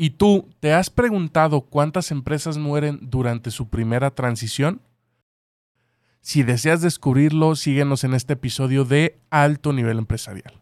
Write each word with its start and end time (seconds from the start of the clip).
¿Y 0.00 0.10
tú 0.10 0.48
te 0.60 0.72
has 0.72 0.90
preguntado 0.90 1.62
cuántas 1.62 2.12
empresas 2.12 2.56
mueren 2.56 3.00
durante 3.02 3.50
su 3.50 3.68
primera 3.68 4.12
transición? 4.12 4.80
Si 6.20 6.44
deseas 6.44 6.80
descubrirlo, 6.80 7.56
síguenos 7.56 8.04
en 8.04 8.14
este 8.14 8.34
episodio 8.34 8.84
de 8.84 9.18
Alto 9.30 9.72
Nivel 9.72 9.98
Empresarial. 9.98 10.54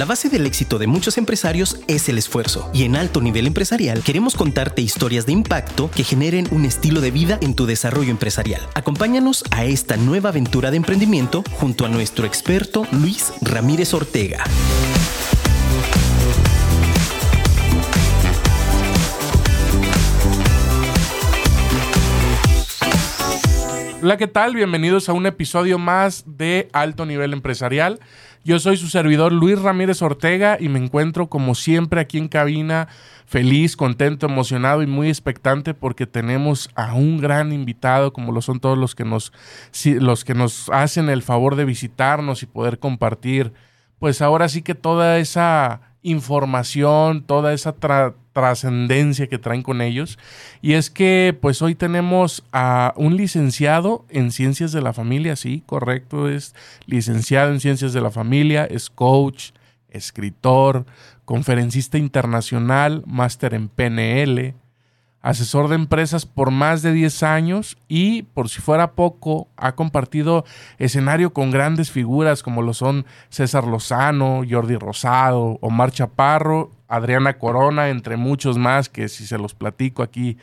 La 0.00 0.06
base 0.06 0.30
del 0.30 0.46
éxito 0.46 0.78
de 0.78 0.86
muchos 0.86 1.18
empresarios 1.18 1.78
es 1.86 2.08
el 2.08 2.16
esfuerzo 2.16 2.70
y 2.72 2.84
en 2.84 2.96
alto 2.96 3.20
nivel 3.20 3.46
empresarial 3.46 4.02
queremos 4.02 4.34
contarte 4.34 4.80
historias 4.80 5.26
de 5.26 5.32
impacto 5.32 5.90
que 5.90 6.04
generen 6.04 6.48
un 6.52 6.64
estilo 6.64 7.02
de 7.02 7.10
vida 7.10 7.38
en 7.42 7.54
tu 7.54 7.66
desarrollo 7.66 8.10
empresarial. 8.10 8.62
Acompáñanos 8.74 9.44
a 9.50 9.66
esta 9.66 9.98
nueva 9.98 10.30
aventura 10.30 10.70
de 10.70 10.78
emprendimiento 10.78 11.44
junto 11.50 11.84
a 11.84 11.90
nuestro 11.90 12.24
experto 12.24 12.86
Luis 12.92 13.34
Ramírez 13.42 13.92
Ortega. 13.92 14.42
Hola, 24.02 24.16
¿qué 24.16 24.28
tal? 24.28 24.54
Bienvenidos 24.54 25.10
a 25.10 25.12
un 25.12 25.26
episodio 25.26 25.78
más 25.78 26.24
de 26.26 26.70
Alto 26.72 27.04
Nivel 27.04 27.34
Empresarial. 27.34 28.00
Yo 28.42 28.58
soy 28.58 28.78
su 28.78 28.88
servidor 28.88 29.32
Luis 29.32 29.60
Ramírez 29.60 30.00
Ortega 30.00 30.56
y 30.58 30.70
me 30.70 30.78
encuentro 30.78 31.28
como 31.28 31.54
siempre 31.54 32.00
aquí 32.00 32.16
en 32.16 32.28
cabina 32.28 32.88
feliz, 33.26 33.76
contento, 33.76 34.24
emocionado 34.24 34.82
y 34.82 34.86
muy 34.86 35.08
expectante 35.08 35.74
porque 35.74 36.06
tenemos 36.06 36.70
a 36.74 36.94
un 36.94 37.18
gran 37.18 37.52
invitado 37.52 38.14
como 38.14 38.32
lo 38.32 38.40
son 38.40 38.58
todos 38.58 38.78
los 38.78 38.94
que 38.94 39.04
nos, 39.04 39.32
los 39.84 40.24
que 40.24 40.32
nos 40.32 40.70
hacen 40.70 41.10
el 41.10 41.22
favor 41.22 41.54
de 41.54 41.66
visitarnos 41.66 42.42
y 42.42 42.46
poder 42.46 42.78
compartir 42.78 43.52
pues 43.98 44.22
ahora 44.22 44.48
sí 44.48 44.62
que 44.62 44.74
toda 44.74 45.18
esa 45.18 45.82
información, 46.02 47.22
toda 47.22 47.52
esa 47.52 47.72
trascendencia 48.32 49.26
que 49.26 49.38
traen 49.38 49.62
con 49.62 49.80
ellos. 49.80 50.18
Y 50.62 50.74
es 50.74 50.90
que 50.90 51.36
pues 51.40 51.62
hoy 51.62 51.74
tenemos 51.74 52.44
a 52.52 52.92
un 52.96 53.16
licenciado 53.16 54.04
en 54.08 54.30
ciencias 54.32 54.72
de 54.72 54.82
la 54.82 54.92
familia, 54.92 55.36
sí, 55.36 55.62
correcto, 55.66 56.28
es 56.28 56.54
licenciado 56.86 57.52
en 57.52 57.60
ciencias 57.60 57.92
de 57.92 58.00
la 58.00 58.10
familia, 58.10 58.64
es 58.64 58.90
coach, 58.90 59.50
escritor, 59.88 60.86
conferencista 61.24 61.98
internacional, 61.98 63.02
máster 63.06 63.54
en 63.54 63.68
PNL, 63.68 64.54
asesor 65.22 65.68
de 65.68 65.74
empresas 65.74 66.24
por 66.26 66.50
más 66.50 66.82
de 66.82 66.92
10 66.92 67.22
años 67.22 67.76
y, 67.88 68.22
por 68.22 68.48
si 68.48 68.60
fuera 68.60 68.92
poco, 68.92 69.48
ha 69.56 69.74
compartido 69.74 70.44
escenario 70.78 71.32
con 71.32 71.50
grandes 71.50 71.90
figuras 71.90 72.42
como 72.42 72.62
lo 72.62 72.72
son 72.72 73.04
César 73.28 73.66
Lozano, 73.66 74.42
Jordi 74.48 74.76
Rosado, 74.76 75.58
Omar 75.60 75.92
Chaparro, 75.92 76.70
Adriana 76.90 77.38
Corona, 77.38 77.88
entre 77.88 78.16
muchos 78.16 78.58
más 78.58 78.88
que 78.88 79.08
si 79.08 79.26
se 79.26 79.38
los 79.38 79.54
platico 79.54 80.02
aquí, 80.02 80.36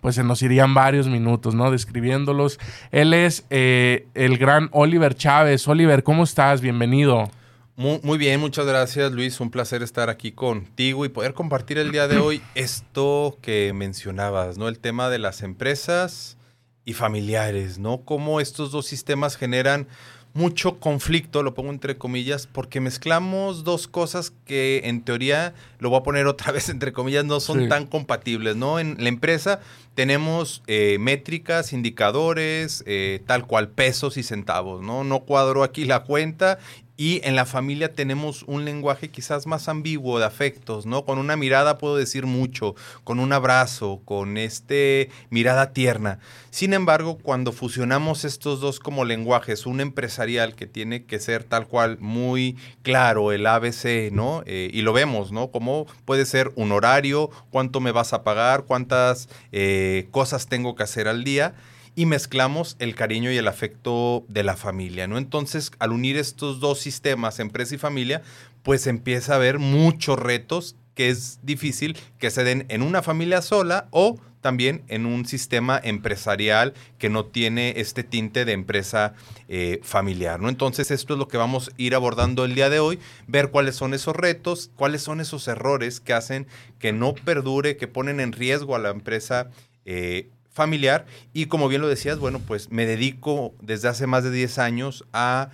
pues 0.00 0.14
se 0.14 0.22
nos 0.22 0.42
irían 0.42 0.74
varios 0.74 1.08
minutos, 1.08 1.54
¿no? 1.54 1.70
Describiéndolos. 1.70 2.60
Él 2.92 3.14
es 3.14 3.44
eh, 3.50 4.06
el 4.14 4.38
gran 4.38 4.68
Oliver 4.72 5.14
Chávez. 5.14 5.66
Oliver, 5.66 6.02
¿cómo 6.02 6.24
estás? 6.24 6.60
Bienvenido. 6.60 7.30
Muy, 7.76 8.18
bien, 8.18 8.38
muchas 8.38 8.66
gracias 8.66 9.10
Luis, 9.10 9.40
un 9.40 9.50
placer 9.50 9.82
estar 9.82 10.08
aquí 10.08 10.30
contigo 10.30 11.04
y 11.04 11.08
poder 11.08 11.34
compartir 11.34 11.76
el 11.78 11.90
día 11.90 12.06
de 12.06 12.18
hoy 12.18 12.40
esto 12.54 13.36
que 13.42 13.72
mencionabas, 13.74 14.58
¿no? 14.58 14.68
El 14.68 14.78
tema 14.78 15.10
de 15.10 15.18
las 15.18 15.42
empresas 15.42 16.36
y 16.84 16.92
familiares, 16.92 17.80
¿no? 17.80 18.02
Cómo 18.04 18.40
estos 18.40 18.70
dos 18.70 18.86
sistemas 18.86 19.36
generan 19.36 19.88
mucho 20.34 20.80
conflicto, 20.80 21.44
lo 21.44 21.54
pongo 21.54 21.70
entre 21.70 21.96
comillas, 21.96 22.48
porque 22.48 22.80
mezclamos 22.80 23.62
dos 23.62 23.86
cosas 23.86 24.32
que 24.44 24.82
en 24.84 25.02
teoría, 25.02 25.54
lo 25.78 25.90
voy 25.90 26.00
a 26.00 26.02
poner 26.02 26.26
otra 26.28 26.52
vez 26.52 26.68
entre 26.68 26.92
comillas, 26.92 27.24
no 27.24 27.40
son 27.40 27.68
tan 27.68 27.86
compatibles, 27.86 28.56
¿no? 28.56 28.80
En 28.80 28.96
la 28.98 29.08
empresa 29.08 29.60
tenemos 29.94 30.62
eh, 30.66 30.98
métricas, 30.98 31.72
indicadores, 31.72 32.82
eh, 32.86 33.22
tal 33.26 33.46
cual, 33.46 33.68
pesos 33.68 34.16
y 34.16 34.24
centavos, 34.24 34.82
¿no? 34.82 35.04
No 35.04 35.20
cuadro 35.20 35.62
aquí 35.62 35.84
la 35.84 36.02
cuenta 36.02 36.58
y 36.96 37.20
en 37.24 37.34
la 37.34 37.44
familia 37.44 37.92
tenemos 37.92 38.44
un 38.44 38.64
lenguaje 38.64 39.10
quizás 39.10 39.46
más 39.46 39.68
ambiguo 39.68 40.18
de 40.18 40.24
afectos, 40.24 40.86
¿no? 40.86 41.04
Con 41.04 41.18
una 41.18 41.36
mirada 41.36 41.78
puedo 41.78 41.96
decir 41.96 42.26
mucho, 42.26 42.76
con 43.02 43.18
un 43.18 43.32
abrazo, 43.32 44.00
con 44.04 44.36
este 44.36 45.10
mirada 45.30 45.72
tierna. 45.72 46.20
Sin 46.50 46.72
embargo, 46.72 47.18
cuando 47.18 47.50
fusionamos 47.50 48.24
estos 48.24 48.60
dos 48.60 48.78
como 48.78 49.04
lenguajes, 49.04 49.66
un 49.66 49.80
empresarial 49.80 50.54
que 50.54 50.66
tiene 50.66 51.04
que 51.04 51.18
ser 51.18 51.42
tal 51.42 51.66
cual 51.66 51.98
muy 51.98 52.56
claro, 52.82 53.32
el 53.32 53.46
ABC, 53.46 54.12
¿no? 54.12 54.44
Eh, 54.46 54.70
y 54.72 54.82
lo 54.82 54.92
vemos, 54.92 55.32
¿no? 55.32 55.50
Como 55.50 55.86
puede 56.04 56.26
ser 56.26 56.52
un 56.54 56.70
horario, 56.70 57.30
cuánto 57.50 57.80
me 57.80 57.90
vas 57.90 58.12
a 58.12 58.22
pagar, 58.22 58.64
cuántas 58.66 59.28
eh, 59.50 60.06
cosas 60.12 60.46
tengo 60.46 60.76
que 60.76 60.84
hacer 60.84 61.08
al 61.08 61.24
día 61.24 61.54
y 61.96 62.06
mezclamos 62.06 62.76
el 62.78 62.94
cariño 62.94 63.30
y 63.30 63.36
el 63.36 63.48
afecto 63.48 64.24
de 64.28 64.42
la 64.42 64.56
familia, 64.56 65.06
¿no? 65.06 65.18
Entonces, 65.18 65.70
al 65.78 65.92
unir 65.92 66.16
estos 66.16 66.60
dos 66.60 66.80
sistemas, 66.80 67.38
empresa 67.38 67.74
y 67.74 67.78
familia, 67.78 68.22
pues 68.62 68.86
empieza 68.86 69.32
a 69.32 69.36
haber 69.36 69.58
muchos 69.58 70.18
retos 70.18 70.76
que 70.94 71.08
es 71.10 71.40
difícil 71.42 71.96
que 72.18 72.30
se 72.30 72.44
den 72.44 72.66
en 72.68 72.82
una 72.82 73.02
familia 73.02 73.42
sola 73.42 73.88
o 73.90 74.18
también 74.40 74.82
en 74.88 75.06
un 75.06 75.24
sistema 75.24 75.80
empresarial 75.82 76.74
que 76.98 77.08
no 77.08 77.24
tiene 77.24 77.74
este 77.78 78.04
tinte 78.04 78.44
de 78.44 78.52
empresa 78.52 79.14
eh, 79.48 79.80
familiar. 79.82 80.38
¿no? 80.38 80.50
Entonces 80.50 80.90
esto 80.90 81.14
es 81.14 81.18
lo 81.18 81.28
que 81.28 81.38
vamos 81.38 81.70
a 81.70 81.72
ir 81.78 81.94
abordando 81.94 82.44
el 82.44 82.54
día 82.54 82.68
de 82.68 82.78
hoy, 82.78 82.98
ver 83.26 83.50
cuáles 83.50 83.74
son 83.74 83.94
esos 83.94 84.14
retos, 84.14 84.70
cuáles 84.76 85.00
son 85.00 85.22
esos 85.22 85.48
errores 85.48 85.98
que 85.98 86.12
hacen 86.12 86.46
que 86.78 86.92
no 86.92 87.14
perdure, 87.14 87.78
que 87.78 87.88
ponen 87.88 88.20
en 88.20 88.32
riesgo 88.32 88.76
a 88.76 88.78
la 88.78 88.90
empresa 88.90 89.48
eh, 89.86 90.28
familiar 90.54 91.04
y 91.32 91.46
como 91.46 91.68
bien 91.68 91.82
lo 91.82 91.88
decías, 91.88 92.18
bueno, 92.18 92.38
pues 92.38 92.70
me 92.70 92.86
dedico 92.86 93.54
desde 93.60 93.88
hace 93.88 94.06
más 94.06 94.24
de 94.24 94.30
10 94.30 94.58
años 94.58 95.04
a 95.12 95.50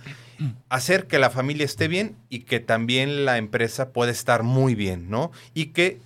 hacer 0.69 1.07
que 1.07 1.19
la 1.19 1.29
familia 1.29 1.65
esté 1.65 1.87
bien 1.87 2.15
y 2.29 2.39
que 2.39 2.59
también 2.59 3.25
la 3.25 3.37
empresa 3.37 3.91
pueda 3.91 4.11
estar 4.11 4.43
muy 4.43 4.75
bien, 4.75 5.09
¿no? 5.09 5.31
Y 5.53 5.67
que 5.67 5.99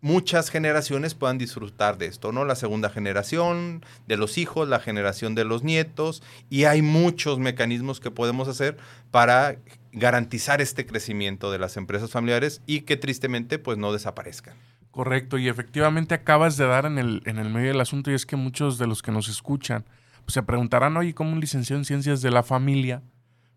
muchas 0.00 0.50
generaciones 0.50 1.14
puedan 1.14 1.38
disfrutar 1.38 1.96
de 1.96 2.06
esto, 2.06 2.32
¿no? 2.32 2.44
La 2.44 2.56
segunda 2.56 2.90
generación 2.90 3.84
de 4.06 4.16
los 4.16 4.36
hijos, 4.38 4.68
la 4.68 4.80
generación 4.80 5.34
de 5.34 5.44
los 5.44 5.62
nietos, 5.62 6.22
y 6.50 6.64
hay 6.64 6.82
muchos 6.82 7.38
mecanismos 7.38 8.00
que 8.00 8.10
podemos 8.10 8.48
hacer 8.48 8.76
para 9.10 9.56
garantizar 9.92 10.60
este 10.60 10.86
crecimiento 10.86 11.50
de 11.50 11.58
las 11.58 11.76
empresas 11.76 12.10
familiares 12.10 12.62
y 12.66 12.80
que 12.80 12.96
tristemente 12.96 13.58
pues 13.58 13.78
no 13.78 13.92
desaparezcan. 13.92 14.56
Correcto, 14.92 15.38
y 15.38 15.48
efectivamente 15.48 16.14
acabas 16.14 16.58
de 16.58 16.66
dar 16.66 16.84
en 16.84 16.98
el, 16.98 17.22
en 17.24 17.38
el 17.38 17.48
medio 17.48 17.68
del 17.68 17.80
asunto 17.80 18.10
y 18.10 18.14
es 18.14 18.26
que 18.26 18.36
muchos 18.36 18.76
de 18.76 18.86
los 18.86 19.00
que 19.00 19.10
nos 19.10 19.28
escuchan 19.28 19.86
pues, 20.26 20.34
se 20.34 20.42
preguntarán, 20.42 20.98
oye, 20.98 21.14
¿cómo 21.14 21.32
un 21.32 21.40
licenciado 21.40 21.80
en 21.80 21.86
ciencias 21.86 22.20
de 22.20 22.30
la 22.30 22.42
familia 22.42 23.02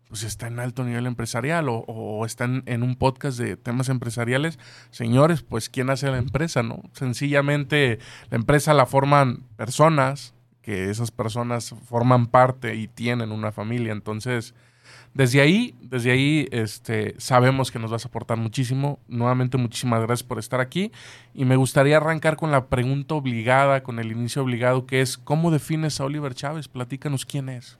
pues 0.08 0.22
está 0.22 0.46
en 0.46 0.58
alto 0.60 0.82
nivel 0.82 1.04
empresarial 1.06 1.68
o, 1.68 1.80
o 1.80 2.24
están 2.24 2.62
en 2.64 2.82
un 2.82 2.96
podcast 2.96 3.38
de 3.38 3.58
temas 3.58 3.90
empresariales? 3.90 4.58
Señores, 4.90 5.42
pues 5.42 5.68
¿quién 5.68 5.90
hace 5.90 6.10
la 6.10 6.16
empresa, 6.16 6.62
no? 6.62 6.80
Sencillamente 6.94 7.98
la 8.30 8.36
empresa 8.36 8.72
la 8.72 8.86
forman 8.86 9.42
personas, 9.56 10.32
que 10.62 10.88
esas 10.88 11.10
personas 11.10 11.74
forman 11.84 12.28
parte 12.28 12.76
y 12.76 12.88
tienen 12.88 13.30
una 13.30 13.52
familia, 13.52 13.92
entonces 13.92 14.54
desde 15.14 15.40
ahí, 15.40 15.74
desde 15.80 16.10
ahí, 16.10 16.48
este, 16.50 17.14
sabemos 17.18 17.70
que 17.70 17.78
nos 17.78 17.90
vas 17.90 18.04
a 18.04 18.08
aportar 18.08 18.36
muchísimo. 18.36 18.98
Nuevamente, 19.08 19.56
muchísimas 19.56 20.02
gracias 20.02 20.22
por 20.26 20.38
estar 20.38 20.60
aquí. 20.60 20.92
Y 21.32 21.44
me 21.44 21.56
gustaría 21.56 21.96
arrancar 21.96 22.36
con 22.36 22.50
la 22.50 22.66
pregunta 22.66 23.14
obligada, 23.14 23.82
con 23.82 23.98
el 23.98 24.12
inicio 24.12 24.42
obligado, 24.42 24.86
que 24.86 25.00
es, 25.00 25.16
¿cómo 25.16 25.50
defines 25.50 26.00
a 26.00 26.04
Oliver 26.04 26.34
Chávez? 26.34 26.68
Platícanos 26.68 27.24
quién 27.24 27.48
es. 27.48 27.78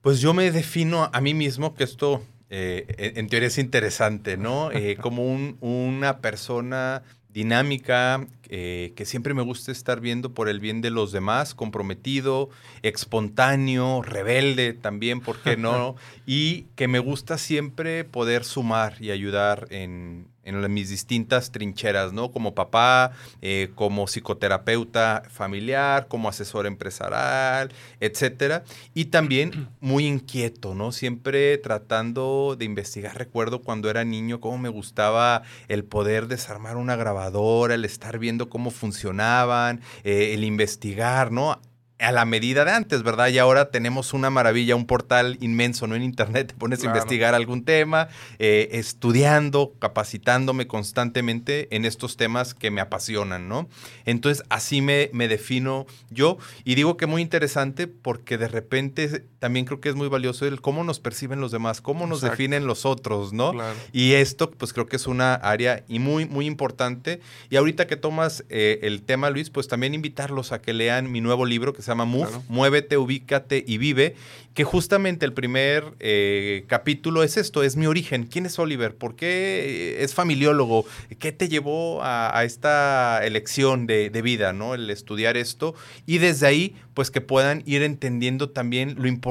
Pues 0.00 0.20
yo 0.20 0.32
me 0.32 0.50
defino 0.50 1.10
a 1.12 1.20
mí 1.20 1.34
mismo, 1.34 1.74
que 1.74 1.84
esto 1.84 2.22
eh, 2.48 3.12
en 3.16 3.28
teoría 3.28 3.48
es 3.48 3.58
interesante, 3.58 4.36
¿no? 4.36 4.72
Eh, 4.72 4.96
como 5.00 5.24
un, 5.24 5.56
una 5.60 6.18
persona 6.18 7.02
dinámica, 7.32 8.26
eh, 8.48 8.92
que 8.96 9.04
siempre 9.04 9.34
me 9.34 9.42
gusta 9.42 9.70
estar 9.70 10.00
viendo 10.00 10.34
por 10.34 10.48
el 10.48 10.60
bien 10.60 10.80
de 10.80 10.90
los 10.90 11.12
demás, 11.12 11.54
comprometido, 11.54 12.50
espontáneo, 12.82 14.02
rebelde 14.02 14.72
también, 14.72 15.20
¿por 15.20 15.38
qué 15.38 15.56
no? 15.56 15.96
y 16.26 16.62
que 16.74 16.88
me 16.88 16.98
gusta 16.98 17.38
siempre 17.38 18.04
poder 18.04 18.44
sumar 18.44 18.96
y 19.00 19.10
ayudar 19.10 19.66
en, 19.70 20.26
en 20.44 20.72
mis 20.72 20.88
distintas 20.88 21.50
trincheras, 21.52 22.12
¿no? 22.12 22.30
Como 22.32 22.54
papá, 22.54 23.12
eh, 23.42 23.70
como 23.74 24.06
psicoterapeuta 24.06 25.22
familiar, 25.28 26.08
como 26.08 26.28
asesor 26.28 26.66
empresarial, 26.66 27.72
etcétera. 28.00 28.64
Y 28.94 29.06
también 29.06 29.68
muy 29.80 30.06
inquieto, 30.06 30.74
¿no? 30.74 30.92
Siempre 30.92 31.58
tratando 31.58 32.56
de 32.58 32.64
investigar. 32.64 33.16
Recuerdo 33.16 33.62
cuando 33.62 33.90
era 33.90 34.04
niño 34.04 34.40
cómo 34.40 34.58
me 34.58 34.68
gustaba 34.68 35.42
el 35.68 35.84
poder 35.84 36.26
desarmar 36.26 36.76
una 36.76 36.96
grabadora, 36.96 37.74
el 37.74 37.84
estar 37.84 38.18
viendo 38.18 38.48
cómo 38.48 38.70
funcionaban, 38.70 39.80
eh, 40.04 40.34
el 40.34 40.44
investigar, 40.44 41.32
¿no? 41.32 41.60
A 42.00 42.12
la 42.12 42.24
medida 42.24 42.64
de 42.64 42.72
antes, 42.72 43.02
¿verdad? 43.02 43.28
Y 43.28 43.38
ahora 43.38 43.70
tenemos 43.70 44.12
una 44.12 44.30
maravilla, 44.30 44.76
un 44.76 44.86
portal 44.86 45.36
inmenso, 45.40 45.86
¿no? 45.86 45.94
En 45.94 46.02
internet 46.02 46.48
te 46.48 46.54
pones 46.54 46.82
a 46.82 46.86
investigar 46.86 47.34
algún 47.34 47.64
tema, 47.64 48.08
eh, 48.38 48.68
estudiando, 48.72 49.74
capacitándome 49.78 50.66
constantemente 50.66 51.68
en 51.74 51.84
estos 51.84 52.16
temas 52.16 52.54
que 52.54 52.70
me 52.70 52.80
apasionan, 52.80 53.48
¿no? 53.48 53.68
Entonces, 54.04 54.44
así 54.48 54.80
me, 54.80 55.10
me 55.12 55.28
defino 55.28 55.86
yo. 56.10 56.38
Y 56.64 56.74
digo 56.74 56.96
que 56.96 57.06
muy 57.06 57.22
interesante 57.22 57.86
porque 57.86 58.38
de 58.38 58.48
repente 58.48 59.24
también 59.40 59.64
creo 59.64 59.80
que 59.80 59.88
es 59.88 59.94
muy 59.94 60.08
valioso 60.08 60.46
el 60.46 60.60
cómo 60.60 60.84
nos 60.84 61.00
perciben 61.00 61.40
los 61.40 61.50
demás, 61.50 61.80
cómo 61.80 62.06
nos 62.06 62.20
definen 62.20 62.66
los 62.66 62.84
otros, 62.84 63.32
¿no? 63.32 63.54
Y 63.90 64.12
esto, 64.12 64.50
pues 64.50 64.74
creo 64.74 64.86
que 64.86 64.96
es 64.96 65.06
una 65.06 65.34
área 65.34 65.82
y 65.88 65.98
muy, 65.98 66.26
muy 66.26 66.44
importante. 66.44 67.20
Y 67.48 67.56
ahorita 67.56 67.86
que 67.86 67.96
tomas 67.96 68.44
eh, 68.50 68.80
el 68.82 69.02
tema, 69.02 69.30
Luis, 69.30 69.48
pues 69.48 69.66
también 69.66 69.94
invitarlos 69.94 70.52
a 70.52 70.60
que 70.60 70.74
lean 70.74 71.10
mi 71.10 71.22
nuevo 71.22 71.46
libro 71.46 71.72
que 71.72 71.80
se 71.80 71.90
llama 71.90 72.04
Move, 72.04 72.28
Muévete, 72.48 72.98
Ubícate 72.98 73.64
y 73.66 73.78
Vive, 73.78 74.14
que 74.52 74.64
justamente 74.64 75.24
el 75.24 75.32
primer 75.32 75.84
eh, 76.00 76.64
capítulo 76.66 77.22
es 77.22 77.38
esto, 77.38 77.62
es 77.62 77.76
mi 77.76 77.86
origen. 77.86 78.24
¿Quién 78.24 78.44
es 78.44 78.58
Oliver? 78.58 78.94
¿Por 78.94 79.16
qué 79.16 80.04
es 80.04 80.12
familiólogo? 80.12 80.84
¿Qué 81.18 81.32
te 81.32 81.48
llevó 81.48 82.00
a, 82.02 82.44
esta 82.44 83.24
elección 83.24 83.86
de, 83.86 84.10
de, 84.10 84.22
vida, 84.22 84.52
¿no? 84.52 84.74
El 84.74 84.90
estudiar 84.90 85.38
esto. 85.38 85.74
Y 86.04 86.18
desde 86.18 86.46
ahí, 86.46 86.76
pues 86.92 87.10
que 87.10 87.22
puedan 87.22 87.62
ir 87.64 87.82
entendiendo 87.82 88.50
también 88.50 88.96
lo 88.98 89.08
importante 89.08 89.29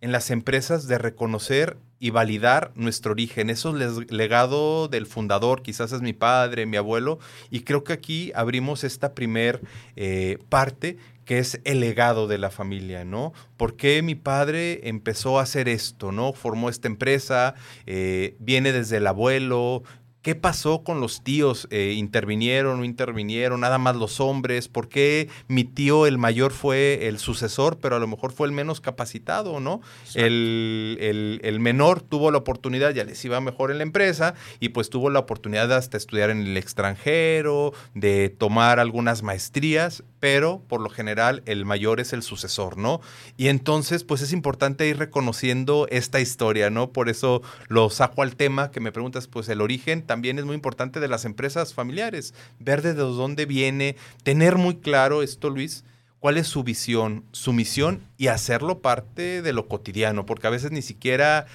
en 0.00 0.12
las 0.12 0.30
empresas 0.30 0.86
de 0.88 0.98
reconocer 0.98 1.76
y 1.98 2.10
validar 2.10 2.72
nuestro 2.74 3.12
origen. 3.12 3.50
Eso 3.50 3.76
es 3.76 4.10
legado 4.10 4.88
del 4.88 5.06
fundador, 5.06 5.62
quizás 5.62 5.92
es 5.92 6.00
mi 6.00 6.14
padre, 6.14 6.66
mi 6.66 6.78
abuelo, 6.78 7.18
y 7.50 7.60
creo 7.60 7.84
que 7.84 7.92
aquí 7.92 8.32
abrimos 8.34 8.84
esta 8.84 9.14
primer 9.14 9.60
eh, 9.96 10.38
parte 10.48 10.96
que 11.26 11.38
es 11.38 11.60
el 11.62 11.78
legado 11.78 12.26
de 12.26 12.38
la 12.38 12.50
familia, 12.50 13.04
¿no? 13.04 13.32
¿Por 13.56 13.76
qué 13.76 14.02
mi 14.02 14.16
padre 14.16 14.88
empezó 14.88 15.38
a 15.38 15.42
hacer 15.42 15.68
esto, 15.68 16.10
¿no? 16.10 16.32
Formó 16.32 16.68
esta 16.68 16.88
empresa, 16.88 17.54
eh, 17.86 18.34
viene 18.40 18.72
desde 18.72 18.96
el 18.96 19.06
abuelo, 19.06 19.84
¿Qué 20.22 20.34
pasó 20.34 20.84
con 20.84 21.00
los 21.00 21.24
tíos? 21.24 21.66
Eh, 21.70 21.94
¿Intervinieron 21.96 22.74
o 22.74 22.76
no 22.76 22.84
intervinieron? 22.84 23.60
¿Nada 23.60 23.78
más 23.78 23.96
los 23.96 24.20
hombres? 24.20 24.68
¿Por 24.68 24.90
qué 24.90 25.28
mi 25.48 25.64
tío, 25.64 26.06
el 26.06 26.18
mayor, 26.18 26.52
fue 26.52 27.08
el 27.08 27.18
sucesor, 27.18 27.78
pero 27.78 27.96
a 27.96 27.98
lo 27.98 28.06
mejor 28.06 28.32
fue 28.32 28.46
el 28.46 28.52
menos 28.52 28.82
capacitado, 28.82 29.60
¿no? 29.60 29.80
El, 30.14 31.40
el, 31.42 31.60
menor 31.60 32.02
tuvo 32.02 32.30
la 32.30 32.38
oportunidad, 32.38 32.92
ya 32.92 33.04
les 33.04 33.24
iba 33.24 33.40
mejor 33.40 33.70
en 33.70 33.78
la 33.78 33.82
empresa, 33.82 34.34
y 34.58 34.70
pues 34.70 34.90
tuvo 34.90 35.08
la 35.08 35.20
oportunidad 35.20 35.68
de 35.68 35.76
hasta 35.76 35.96
estudiar 35.96 36.28
en 36.28 36.42
el 36.42 36.56
extranjero, 36.58 37.72
de 37.94 38.28
tomar 38.28 38.78
algunas 38.78 39.22
maestrías, 39.22 40.04
pero 40.20 40.62
por 40.68 40.80
lo 40.80 40.90
general 40.90 41.42
el 41.46 41.64
mayor 41.64 41.98
es 41.98 42.12
el 42.12 42.22
sucesor, 42.22 42.76
¿no? 42.76 43.00
Y 43.36 43.48
entonces, 43.48 44.04
pues 44.04 44.20
es 44.20 44.32
importante 44.32 44.86
ir 44.86 44.98
reconociendo 44.98 45.88
esta 45.90 46.20
historia, 46.20 46.70
¿no? 46.70 46.92
Por 46.92 47.08
eso 47.08 47.42
lo 47.68 47.90
saco 47.90 48.22
al 48.22 48.36
tema 48.36 48.70
que 48.70 48.80
me 48.80 48.92
preguntas, 48.92 49.26
pues 49.26 49.48
el 49.48 49.62
origen 49.62 50.02
también 50.02 50.38
es 50.38 50.44
muy 50.44 50.54
importante 50.54 51.00
de 51.00 51.08
las 51.08 51.24
empresas 51.24 51.74
familiares, 51.74 52.34
ver 52.58 52.82
desde 52.82 53.00
dónde 53.00 53.46
viene, 53.46 53.96
tener 54.22 54.56
muy 54.56 54.76
claro 54.76 55.22
esto, 55.22 55.48
Luis, 55.48 55.84
cuál 56.20 56.36
es 56.36 56.46
su 56.46 56.62
visión, 56.62 57.24
su 57.32 57.52
misión 57.52 58.02
y 58.18 58.28
hacerlo 58.28 58.80
parte 58.80 59.42
de 59.42 59.52
lo 59.54 59.66
cotidiano, 59.66 60.26
porque 60.26 60.46
a 60.46 60.50
veces 60.50 60.70
ni 60.70 60.82
siquiera 60.82 61.46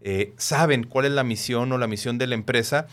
eh, 0.00 0.32
saben 0.36 0.84
cuál 0.84 1.06
es 1.06 1.12
la 1.12 1.24
misión 1.24 1.72
o 1.72 1.78
la 1.78 1.88
misión 1.88 2.18
de 2.18 2.28
la 2.28 2.36
empresa 2.36 2.86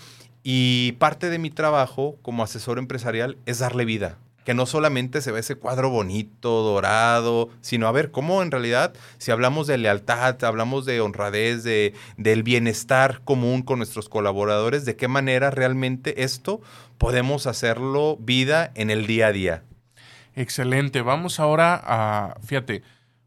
y 0.44 0.94
parte 0.94 1.30
de 1.30 1.38
mi 1.38 1.52
trabajo 1.52 2.18
como 2.22 2.44
asesor 2.44 2.80
empresarial 2.80 3.38
es 3.46 3.60
darle 3.60 3.86
vida, 3.86 4.18
que 4.50 4.56
no 4.56 4.66
solamente 4.66 5.22
se 5.22 5.32
ve 5.32 5.42
ese 5.42 5.58
cuadro 5.58 5.92
bonito, 5.92 6.64
dorado, 6.64 7.52
sino 7.62 7.86
a 7.86 7.92
ver 7.92 8.10
cómo 8.10 8.42
en 8.42 8.50
realidad, 8.50 8.96
si 9.20 9.30
hablamos 9.30 9.68
de 9.68 9.78
lealtad, 9.78 10.44
hablamos 10.44 10.88
de 10.88 11.02
honradez, 11.02 11.64
de, 11.64 11.94
del 12.18 12.42
bienestar 12.42 13.22
común 13.24 13.62
con 13.62 13.78
nuestros 13.78 14.10
colaboradores, 14.10 14.86
de 14.86 14.96
qué 14.96 15.08
manera 15.08 15.52
realmente 15.52 16.24
esto 16.24 16.62
podemos 16.98 17.46
hacerlo 17.46 18.18
vida 18.20 18.72
en 18.74 18.90
el 18.90 19.06
día 19.06 19.28
a 19.28 19.32
día. 19.32 19.64
Excelente. 20.34 21.04
Vamos 21.04 21.40
ahora 21.40 21.80
a, 21.86 22.40
fíjate, 22.44 22.82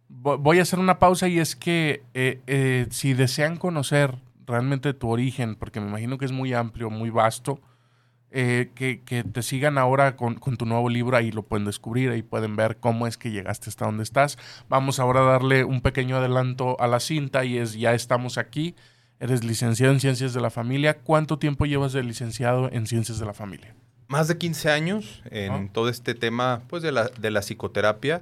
voy 0.08 0.58
a 0.58 0.62
hacer 0.62 0.80
una 0.80 0.98
pausa 0.98 1.28
y 1.28 1.38
es 1.38 1.54
que 1.54 2.02
eh, 2.14 2.40
eh, 2.48 2.88
si 2.90 3.14
desean 3.14 3.58
conocer 3.58 4.16
realmente 4.44 4.92
tu 4.92 5.08
origen, 5.08 5.54
porque 5.54 5.80
me 5.80 5.86
imagino 5.86 6.18
que 6.18 6.24
es 6.24 6.32
muy 6.32 6.52
amplio, 6.52 6.90
muy 6.90 7.10
vasto, 7.10 7.60
eh, 8.34 8.70
que, 8.74 9.24
te 9.24 9.42
sigan 9.42 9.76
ahora 9.76 10.16
con, 10.16 10.36
tu 10.38 10.64
nuevo 10.64 10.88
libro, 10.88 11.16
ahí 11.16 11.30
lo 11.30 11.42
pueden 11.42 11.66
descubrir, 11.66 12.10
ahí 12.10 12.22
pueden 12.22 12.56
ver 12.56 12.78
cómo 12.78 13.06
es 13.06 13.18
que 13.18 13.30
llegaste 13.30 13.68
hasta 13.68 13.84
donde 13.84 14.02
estás. 14.02 14.38
Vamos 14.68 14.98
ahora 14.98 15.20
a 15.20 15.24
darle 15.24 15.64
un 15.64 15.82
pequeño 15.82 16.16
adelanto 16.16 16.80
a 16.80 16.86
la 16.86 16.98
cinta 16.98 17.44
y 17.44 17.58
es, 17.58 17.74
ya 17.74 17.92
estamos 17.92 18.38
aquí, 18.38 18.74
eres 19.20 19.44
licenciado 19.44 19.92
en 19.92 20.00
Ciencias 20.00 20.32
de 20.32 20.40
la 20.40 20.50
Familia, 20.50 20.98
¿cuánto 20.98 21.38
tiempo 21.38 21.66
llevas 21.66 21.92
de 21.92 22.02
licenciado 22.02 22.70
en 22.72 22.86
Ciencias 22.86 23.18
de 23.18 23.26
la 23.26 23.34
Familia? 23.34 23.74
Más 24.08 24.28
de 24.28 24.38
15 24.38 24.70
años 24.70 25.22
en 25.30 25.68
todo 25.68 25.88
este 25.88 26.14
tema 26.14 26.62
pues, 26.68 26.82
de, 26.82 26.92
la, 26.92 27.08
de 27.08 27.30
la 27.30 27.40
psicoterapia 27.40 28.20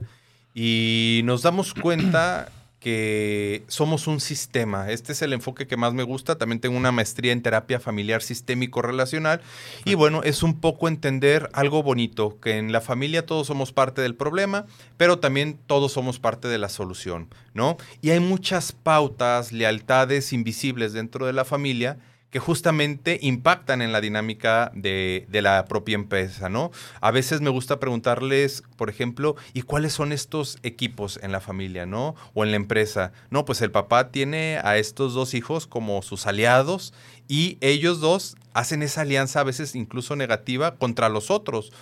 y 0.55 1.23
nos 1.25 1.43
damos 1.43 1.73
cuenta 1.75 2.51
que 2.81 3.62
somos 3.69 4.06
un 4.06 4.21
sistema. 4.21 4.91
Este 4.91 5.12
es 5.12 5.23
el 5.23 5.35
enfoque 5.35 5.67
que 5.67 5.77
más 5.77 5.93
me 5.93 6.03
gusta. 6.03 6.38
También 6.38 6.61
tengo 6.61 6.77
una 6.77 6.93
maestría 6.93 7.32
en 7.32 7.43
terapia 7.43 7.79
familiar 7.79 8.23
sistémico 8.23 8.81
relacional. 8.82 9.43
Y 9.85 9.94
bueno, 9.94 10.23
es 10.23 10.43
un 10.43 10.59
poco 10.61 10.88
entender 10.88 11.50
algo 11.53 11.82
bonito, 11.82 12.41
que 12.41 12.56
en 12.56 12.73
la 12.73 12.81
familia 12.81 13.27
todos 13.27 13.47
somos 13.47 13.73
parte 13.73 14.00
del 14.00 14.15
problema, 14.15 14.67
pero 14.97 15.19
también 15.19 15.59
todos 15.67 15.93
somos 15.93 16.19
parte 16.19 16.49
de 16.49 16.59
la 16.59 16.71
solución, 16.71 17.29
¿no? 17.53 17.77
Y 18.00 18.11
hay 18.11 18.21
muchas 18.21 18.73
pautas, 18.73 19.53
lealtades 19.53 20.32
invisibles 20.32 20.94
dentro 20.94 21.27
de 21.27 21.35
la 21.35 21.44
familia 21.44 21.99
que 22.31 22.38
justamente 22.38 23.19
impactan 23.23 23.82
en 23.82 23.93
la 23.93 24.00
dinámica 24.00 24.71
de, 24.75 25.27
la 25.31 25.65
propia 25.65 25.97
empresa, 25.97 26.49
¿no? 26.49 26.71
A 27.00 27.11
veces 27.11 27.41
me 27.41 27.50
gusta 27.50 27.81
preguntarles, 27.81 28.62
por 28.77 28.88
ejemplo, 28.88 29.37
¿y 29.53 29.62
cuáles 29.62 29.93
son 29.93 30.12
estos 30.12 30.59
equipos 30.62 31.19
en 31.23 31.32
la 31.32 31.41
familia, 31.41 31.87
¿no? 31.87 32.15
O 32.35 32.44
en 32.44 32.50
la 32.50 32.56
empresa. 32.56 33.12
No, 33.31 33.44
pues 33.44 33.62
el 33.62 33.71
papá 33.71 34.11
tiene 34.11 34.61
a 34.62 34.77
estos 34.79 35.15
dos 35.15 35.35
hijos 35.35 35.67
como 35.67 36.03
sus 36.03 36.27
aliados 36.27 36.94
y 37.27 37.59
ellos 37.61 38.00
dos 38.00 38.37
hacen 38.55 38.82
esa 38.82 39.03
alianza 39.03 39.41
a 39.41 39.44
veces 39.44 39.75
incluso 39.75 40.15
negativa 40.15 40.77
contra 40.77 41.09
los 41.09 41.31
otros. 41.31 41.73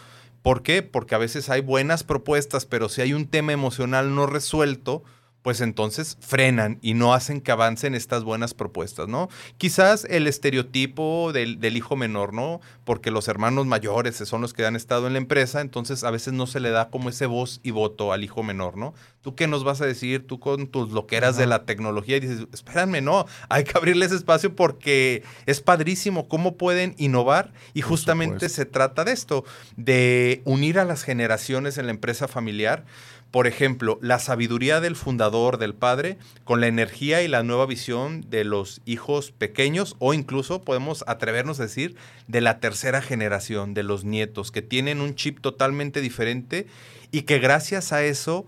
¿Por 0.43 0.62
qué? 0.62 0.83
Porque 0.83 1.15
a 1.15 1.19
veces 1.19 1.50
hay 1.50 1.61
buenas 1.61 2.05
propuestas, 2.05 2.65
pero 2.65 2.89
si 2.89 3.03
hay 3.03 3.12
un 3.12 3.27
tema 3.27 3.53
emocional 3.53 4.15
no 4.15 4.27
resuelto, 4.27 5.03
pues 5.43 5.61
entonces 5.61 6.19
frenan 6.20 6.79
y 6.82 6.94
no 6.94 7.14
hacen 7.14 7.40
que 7.40 7.52
avancen 7.52 7.94
estas 7.94 8.25
buenas 8.25 8.55
propuestas, 8.55 9.08
¿no? 9.08 9.29
Quizás 9.56 10.05
el 10.11 10.26
estereotipo 10.26 11.32
del, 11.32 11.76
hijo 11.76 11.96
menor, 11.96 12.35
¿no? 12.35 12.61
Porque 12.85 13.11
los 13.11 13.28
hermanos 13.28 13.66
mayores 13.66 14.16
son 14.16 14.40
los 14.40 14.52
que 14.52 14.66
han 14.66 14.75
estado 14.75 15.07
en 15.07 15.12
la 15.12 15.18
empresa, 15.18 15.61
entonces 15.61 16.02
a 16.02 16.11
veces 16.11 16.33
no 16.33 16.47
se 16.47 16.61
le 16.61 16.71
da 16.71 16.90
como 16.90 17.09
ese 17.09 17.26
voz 17.26 17.61
y 17.62 17.71
voto 17.71 18.12
al 18.12 18.25
hijo 18.25 18.42
menor, 18.42 18.76
¿no? 18.76 18.95
¿Tú 19.21 19.35
qué 19.35 19.47
nos 19.47 19.62
vas 19.62 19.80
a 19.80 19.87
decir? 19.87 20.26
Tú 20.26 20.40
con 20.40 20.66
tus 20.66 20.90
loqueras 20.90 21.37
de 21.37 21.47
la 21.47 21.64
tecnología 21.64 22.16
y 22.16 22.21
dices, 22.21 22.47
espérame, 22.52 23.02
no, 23.02 23.26
hay 23.49 23.64
que 23.64 23.76
abrirles 23.76 24.12
espacio 24.12 24.57
porque 24.57 25.23
es 25.47 25.61
padrísimo 25.61 26.28
cómo 26.28 26.57
pueden 26.57 26.95
innovar 26.99 27.52
y 27.75 27.83
justamente 27.83 28.49
se 28.49 28.64
trata 28.64 29.04
de 29.04 29.12
esto, 29.12 29.45
de 29.76 30.42
unir 30.45 30.78
a 30.78 30.85
las 30.85 31.04
generaciones 31.04 31.78
en 31.78 31.87
la 31.87 31.92
empresa 31.92 32.26
familiar 32.26 32.85
por 33.30 33.47
ejemplo, 33.47 33.99
la 34.00 34.18
sabiduría 34.18 34.80
del 34.80 34.97
fundador, 34.97 35.58
del 35.58 35.75
padre, 35.75 36.16
con 36.44 36.61
la 36.61 36.66
energía 36.66 37.23
y 37.23 37.28
la 37.28 37.42
nueva 37.42 37.66
visión 37.66 38.25
de 38.28 38.44
los 38.44 38.80
hijos 38.87 39.32
pequeños 39.32 39.97
o 39.99 40.14
incluso 40.14 40.62
podemos 40.62 41.04
atrevernos 41.06 41.61
a 41.61 41.64
decir 41.64 41.97
de 42.26 42.40
la 42.40 42.58
tercera 42.58 43.02
generación, 43.02 43.75
de 43.75 43.82
los 43.82 44.04
nietos, 44.04 44.50
que 44.50 44.62
tienen 44.62 45.00
un 45.00 45.14
chip 45.14 45.40
totalmente 45.40 46.00
diferente 46.00 46.66
y 47.11 47.23
que 47.23 47.38
gracias 47.38 47.92
a 47.92 48.02
eso 48.04 48.47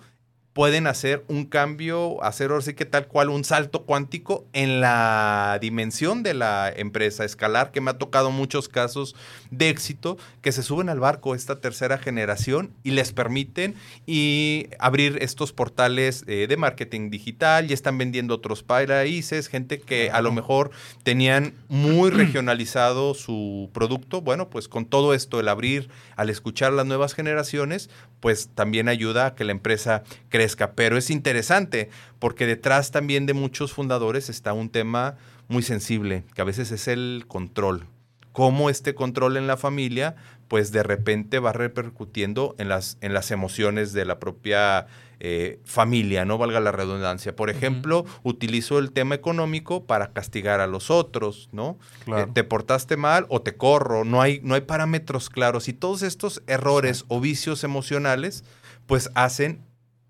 pueden 0.61 0.87
hacer 0.87 1.25
un 1.29 1.47
cambio, 1.47 2.23
hacer 2.23 2.51
ahora 2.51 2.63
sí 2.63 2.75
que 2.75 2.85
tal 2.85 3.07
cual 3.07 3.31
un 3.31 3.45
salto 3.45 3.87
cuántico 3.87 4.45
en 4.53 4.83
la 4.83 5.57
dimensión 5.59 6.23
de 6.23 6.35
la 6.35 6.71
empresa, 6.71 7.25
escalar, 7.25 7.71
que 7.71 7.81
me 7.81 7.93
ha 7.93 7.97
tocado 7.97 8.31
muchos 8.31 8.69
casos 8.69 9.17
de 9.51 9.71
éxito, 9.71 10.19
que 10.43 10.53
se 10.53 10.63
suben 10.63 10.91
al 10.91 11.01
barco 11.01 11.35
esta 11.35 11.63
tercera 11.63 11.97
generación 11.97 12.75
y 12.83 12.91
les 12.91 13.15
permiten 13.15 13.75
y 14.07 14.67
abrir 14.79 15.17
estos 15.23 15.55
portales 15.55 16.25
eh, 16.27 16.47
de 16.47 16.57
marketing 16.59 17.09
digital 17.09 17.71
y 17.71 17.73
están 17.73 17.97
vendiendo 17.97 18.35
otros 18.35 18.63
países, 18.63 19.49
gente 19.49 19.81
que 19.81 20.11
a 20.11 20.21
lo 20.21 20.31
mejor 20.31 20.73
tenían 21.05 21.55
muy 21.69 22.11
regionalizado 22.11 23.15
su 23.15 23.71
producto, 23.73 24.21
bueno, 24.21 24.51
pues 24.51 24.69
con 24.69 24.85
todo 24.85 25.15
esto, 25.15 25.41
el 25.41 25.49
abrir, 25.49 25.89
al 26.17 26.29
escuchar 26.29 26.75
las 26.75 26.85
nuevas 26.85 27.15
generaciones, 27.15 27.89
pues 28.21 28.51
también 28.55 28.91
ayuda 28.91 29.27
a 29.27 29.35
que 29.35 29.45
la 29.45 29.53
empresa 29.53 30.03
crezca. 30.29 30.50
Pero 30.57 30.97
es 30.97 31.11
interesante 31.11 31.91
porque 32.19 32.47
detrás 32.47 32.91
también 32.91 33.27
de 33.27 33.35
muchos 33.35 33.73
fundadores 33.73 34.29
está 34.29 34.53
un 34.53 34.71
tema 34.71 35.17
muy 35.49 35.63
sensible, 35.63 36.25
que 36.35 36.43
a 36.43 36.45
veces 36.45 36.71
es 36.73 36.89
el 36.89 37.25
control. 37.27 37.87
cómo 38.33 38.71
este 38.71 38.95
control 38.95 39.37
en 39.37 39.49
la 39.49 39.57
familia, 39.57 40.15
pues 40.47 40.71
de 40.71 40.85
repente 40.85 41.41
va 41.41 41.53
repercutiendo 41.53 42.55
en 42.59 42.69
las, 42.69 42.97
en 43.01 43.13
las 43.13 43.33
emociones 43.33 43.93
de 43.93 44.05
la 44.05 44.21
propia 44.21 44.87
eh, 45.19 45.61
familia, 45.65 46.25
no 46.25 46.39
valga 46.39 46.61
la 46.61 46.73
redundancia. 46.73 47.37
Por 47.37 47.51
ejemplo, 47.51 48.07
utilizo 48.23 48.79
el 48.79 48.93
tema 48.93 49.15
económico 49.15 49.85
para 49.85 50.13
castigar 50.13 50.61
a 50.61 50.67
los 50.67 50.91
otros, 50.91 51.51
¿no? 51.53 51.77
Eh, 52.07 52.27
te 52.33 52.43
portaste 52.43 52.97
mal 52.97 53.27
o 53.29 53.43
te 53.43 53.55
corro, 53.55 54.05
no 54.05 54.23
hay, 54.23 54.41
no 54.43 54.55
hay 54.55 54.63
parámetros 54.63 55.29
claros 55.29 55.69
y 55.69 55.73
todos 55.73 56.03
estos 56.03 56.43
errores 56.47 57.05
o 57.09 57.21
vicios 57.21 57.65
emocionales 57.65 58.45
pues 58.87 59.11
hacen 59.15 59.61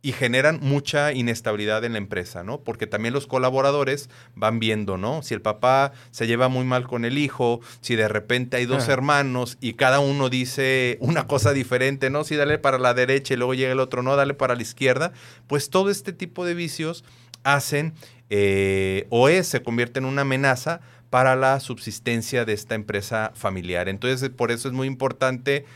y 0.02 0.12
generan 0.12 0.60
mucha 0.62 1.12
inestabilidad 1.12 1.84
en 1.84 1.92
la 1.92 1.98
empresa, 1.98 2.42
¿no? 2.42 2.60
Porque 2.60 2.86
también 2.86 3.12
los 3.12 3.26
colaboradores 3.26 4.08
van 4.34 4.58
viendo, 4.58 4.96
¿no? 4.96 5.22
Si 5.22 5.34
el 5.34 5.42
papá 5.42 5.92
se 6.10 6.26
lleva 6.26 6.48
muy 6.48 6.64
mal 6.64 6.86
con 6.86 7.04
el 7.04 7.18
hijo, 7.18 7.60
si 7.82 7.96
de 7.96 8.08
repente 8.08 8.56
hay 8.56 8.64
dos 8.64 8.88
hermanos 8.88 9.58
y 9.60 9.74
cada 9.74 10.00
uno 10.00 10.30
dice 10.30 10.96
una 11.00 11.26
cosa 11.26 11.52
diferente, 11.52 12.08
¿no? 12.08 12.24
Si 12.24 12.36
dale 12.36 12.58
para 12.58 12.78
la 12.78 12.94
derecha 12.94 13.34
y 13.34 13.36
luego 13.36 13.52
llega 13.52 13.72
el 13.72 13.80
otro, 13.80 14.02
no, 14.02 14.16
dale 14.16 14.32
para 14.32 14.54
la 14.54 14.62
izquierda, 14.62 15.12
pues 15.46 15.68
todo 15.68 15.90
este 15.90 16.14
tipo 16.14 16.46
de 16.46 16.54
vicios 16.54 17.04
hacen 17.42 17.92
eh, 18.30 19.06
o 19.10 19.28
es, 19.28 19.48
se 19.48 19.62
convierte 19.62 19.98
en 19.98 20.06
una 20.06 20.22
amenaza 20.22 20.80
para 21.10 21.36
la 21.36 21.60
subsistencia 21.60 22.44
de 22.44 22.52
esta 22.54 22.74
empresa 22.74 23.32
familiar. 23.34 23.88
Entonces, 23.88 24.30
por 24.30 24.50
eso 24.50 24.68
es 24.68 24.74
muy 24.74 24.86
importante 24.86 25.66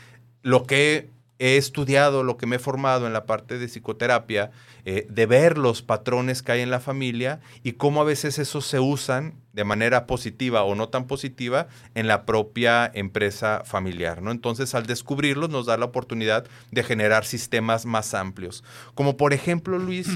lo 0.41 0.63
que 0.63 1.09
he 1.39 1.57
estudiado, 1.57 2.23
lo 2.23 2.37
que 2.37 2.45
me 2.45 2.55
he 2.55 2.59
formado 2.59 3.07
en 3.07 3.13
la 3.13 3.25
parte 3.25 3.57
de 3.57 3.67
psicoterapia, 3.67 4.51
eh, 4.85 5.05
de 5.09 5.25
ver 5.25 5.57
los 5.57 5.81
patrones 5.81 6.41
que 6.41 6.53
hay 6.53 6.61
en 6.61 6.69
la 6.69 6.79
familia 6.79 7.41
y 7.63 7.73
cómo 7.73 8.01
a 8.01 8.05
veces 8.05 8.39
esos 8.39 8.65
se 8.65 8.79
usan 8.79 9.35
de 9.53 9.63
manera 9.63 10.05
positiva 10.07 10.63
o 10.63 10.75
no 10.75 10.89
tan 10.89 11.07
positiva 11.07 11.67
en 11.93 12.07
la 12.07 12.25
propia 12.25 12.89
empresa 12.93 13.63
familiar. 13.65 14.21
¿no? 14.21 14.31
Entonces, 14.31 14.75
al 14.75 14.85
descubrirlos, 14.85 15.49
nos 15.49 15.65
da 15.65 15.77
la 15.77 15.85
oportunidad 15.85 16.45
de 16.71 16.83
generar 16.83 17.25
sistemas 17.25 17.85
más 17.85 18.13
amplios. 18.13 18.63
Como 18.93 19.17
por 19.17 19.33
ejemplo, 19.33 19.77
Luis, 19.77 20.07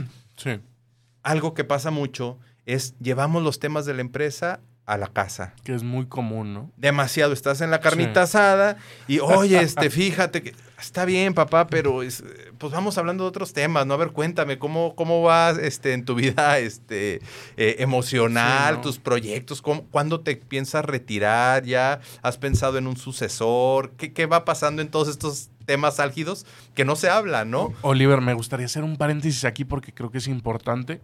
algo 1.24 1.54
que 1.54 1.64
pasa 1.64 1.92
mucho 1.92 2.38
es 2.66 2.94
llevamos 3.00 3.44
los 3.44 3.60
temas 3.60 3.86
de 3.86 3.96
la 3.96 4.02
empresa 4.02 4.62
a 4.90 4.98
la 4.98 5.08
casa. 5.08 5.54
Que 5.64 5.76
es 5.76 5.84
muy 5.84 6.08
común, 6.08 6.54
¿no? 6.54 6.72
Demasiado. 6.76 7.32
Estás 7.32 7.62
en 7.62 7.70
la 7.70 7.80
carnita 7.80 8.24
asada 8.24 8.78
y, 9.08 9.20
oye, 9.20 9.62
este, 9.62 9.92
fíjate 9.92 10.42
que 10.42 10.56
está 10.82 11.06
bien, 11.06 11.36
papá, 11.36 11.68
pero 11.68 12.02
es, 12.02 12.24
pues 12.58 12.74
vamos 12.74 12.98
hablando 12.98 13.24
de 13.24 13.30
otros 13.30 13.54
temas, 13.54 13.86
¿no? 13.86 13.94
A 13.94 13.98
ver, 13.98 14.10
cuéntame, 14.12 14.58
¿cómo, 14.58 14.96
cómo 14.96 15.22
vas 15.22 15.60
este, 15.60 15.94
en 15.94 16.06
tu 16.06 16.16
vida 16.16 16.58
este, 16.58 17.22
eh, 17.56 17.76
emocional, 17.80 18.82
tus 18.82 18.98
proyectos? 18.98 19.62
¿Cuándo 19.62 20.22
te 20.22 20.36
piensas 20.38 20.84
retirar? 20.84 21.66
¿Ya 21.66 22.00
has 22.24 22.38
pensado 22.38 22.80
en 22.80 22.88
un 22.88 22.98
sucesor? 22.98 23.92
¿Qué, 23.92 24.12
¿Qué 24.12 24.26
va 24.26 24.44
pasando 24.44 24.82
en 24.82 24.90
todos 24.90 25.08
estos 25.08 25.52
temas 25.68 26.00
álgidos 26.00 26.48
que 26.74 26.84
no 26.84 26.96
se 26.96 27.10
hablan, 27.10 27.52
¿no? 27.52 27.74
Oliver, 27.84 28.22
me 28.22 28.34
gustaría 28.34 28.66
hacer 28.66 28.84
un 28.84 28.98
paréntesis 28.98 29.46
aquí 29.46 29.66
porque 29.66 29.94
creo 29.94 30.10
que 30.10 30.18
es 30.18 30.28
importante 30.28 31.00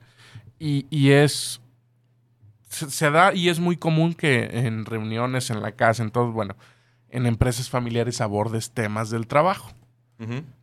y, 0.58 0.88
y 0.90 1.12
es 1.12 1.62
se, 2.76 3.12
da 3.12 3.34
y 3.34 3.50
es 3.50 3.60
muy 3.60 3.78
común 3.78 4.14
que 4.14 4.50
en 4.52 4.86
reuniones, 4.86 5.50
en 5.50 5.62
la 5.62 5.72
casa, 5.72 6.04
en 6.04 6.12
todo, 6.12 6.32
bueno, 6.32 6.56
en 7.10 7.26
empresas 7.26 7.70
familiares 7.70 8.22
abordes 8.22 8.72
temas 8.72 9.10
del 9.10 9.28
trabajo. 9.28 9.72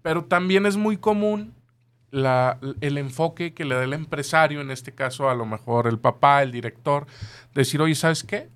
Pero 0.03 0.25
también 0.25 0.65
es 0.65 0.79
muy 0.79 0.97
común 0.97 1.53
la, 2.11 2.59
el 2.81 2.97
enfoque 2.97 3.53
que 3.53 3.67
le 3.67 3.75
da 3.75 3.85
el 3.85 3.93
empresario, 3.93 4.61
en 4.61 4.71
este 4.71 4.93
caso 4.93 5.29
a 5.29 5.35
lo 5.35 5.45
mejor 5.45 5.87
el 5.87 5.99
papá, 5.99 6.43
el 6.43 6.53
director, 6.53 7.07
decir, 7.55 7.83
oye, 7.83 7.95
¿sabes 7.95 8.25
qué? 8.25 8.49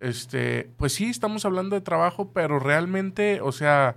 Este, 0.00 0.68
pues 0.76 0.92
sí, 0.92 1.08
estamos 1.08 1.44
hablando 1.44 1.74
de 1.74 1.80
trabajo, 1.80 2.32
pero 2.34 2.58
realmente, 2.58 3.40
o 3.40 3.52
sea, 3.52 3.96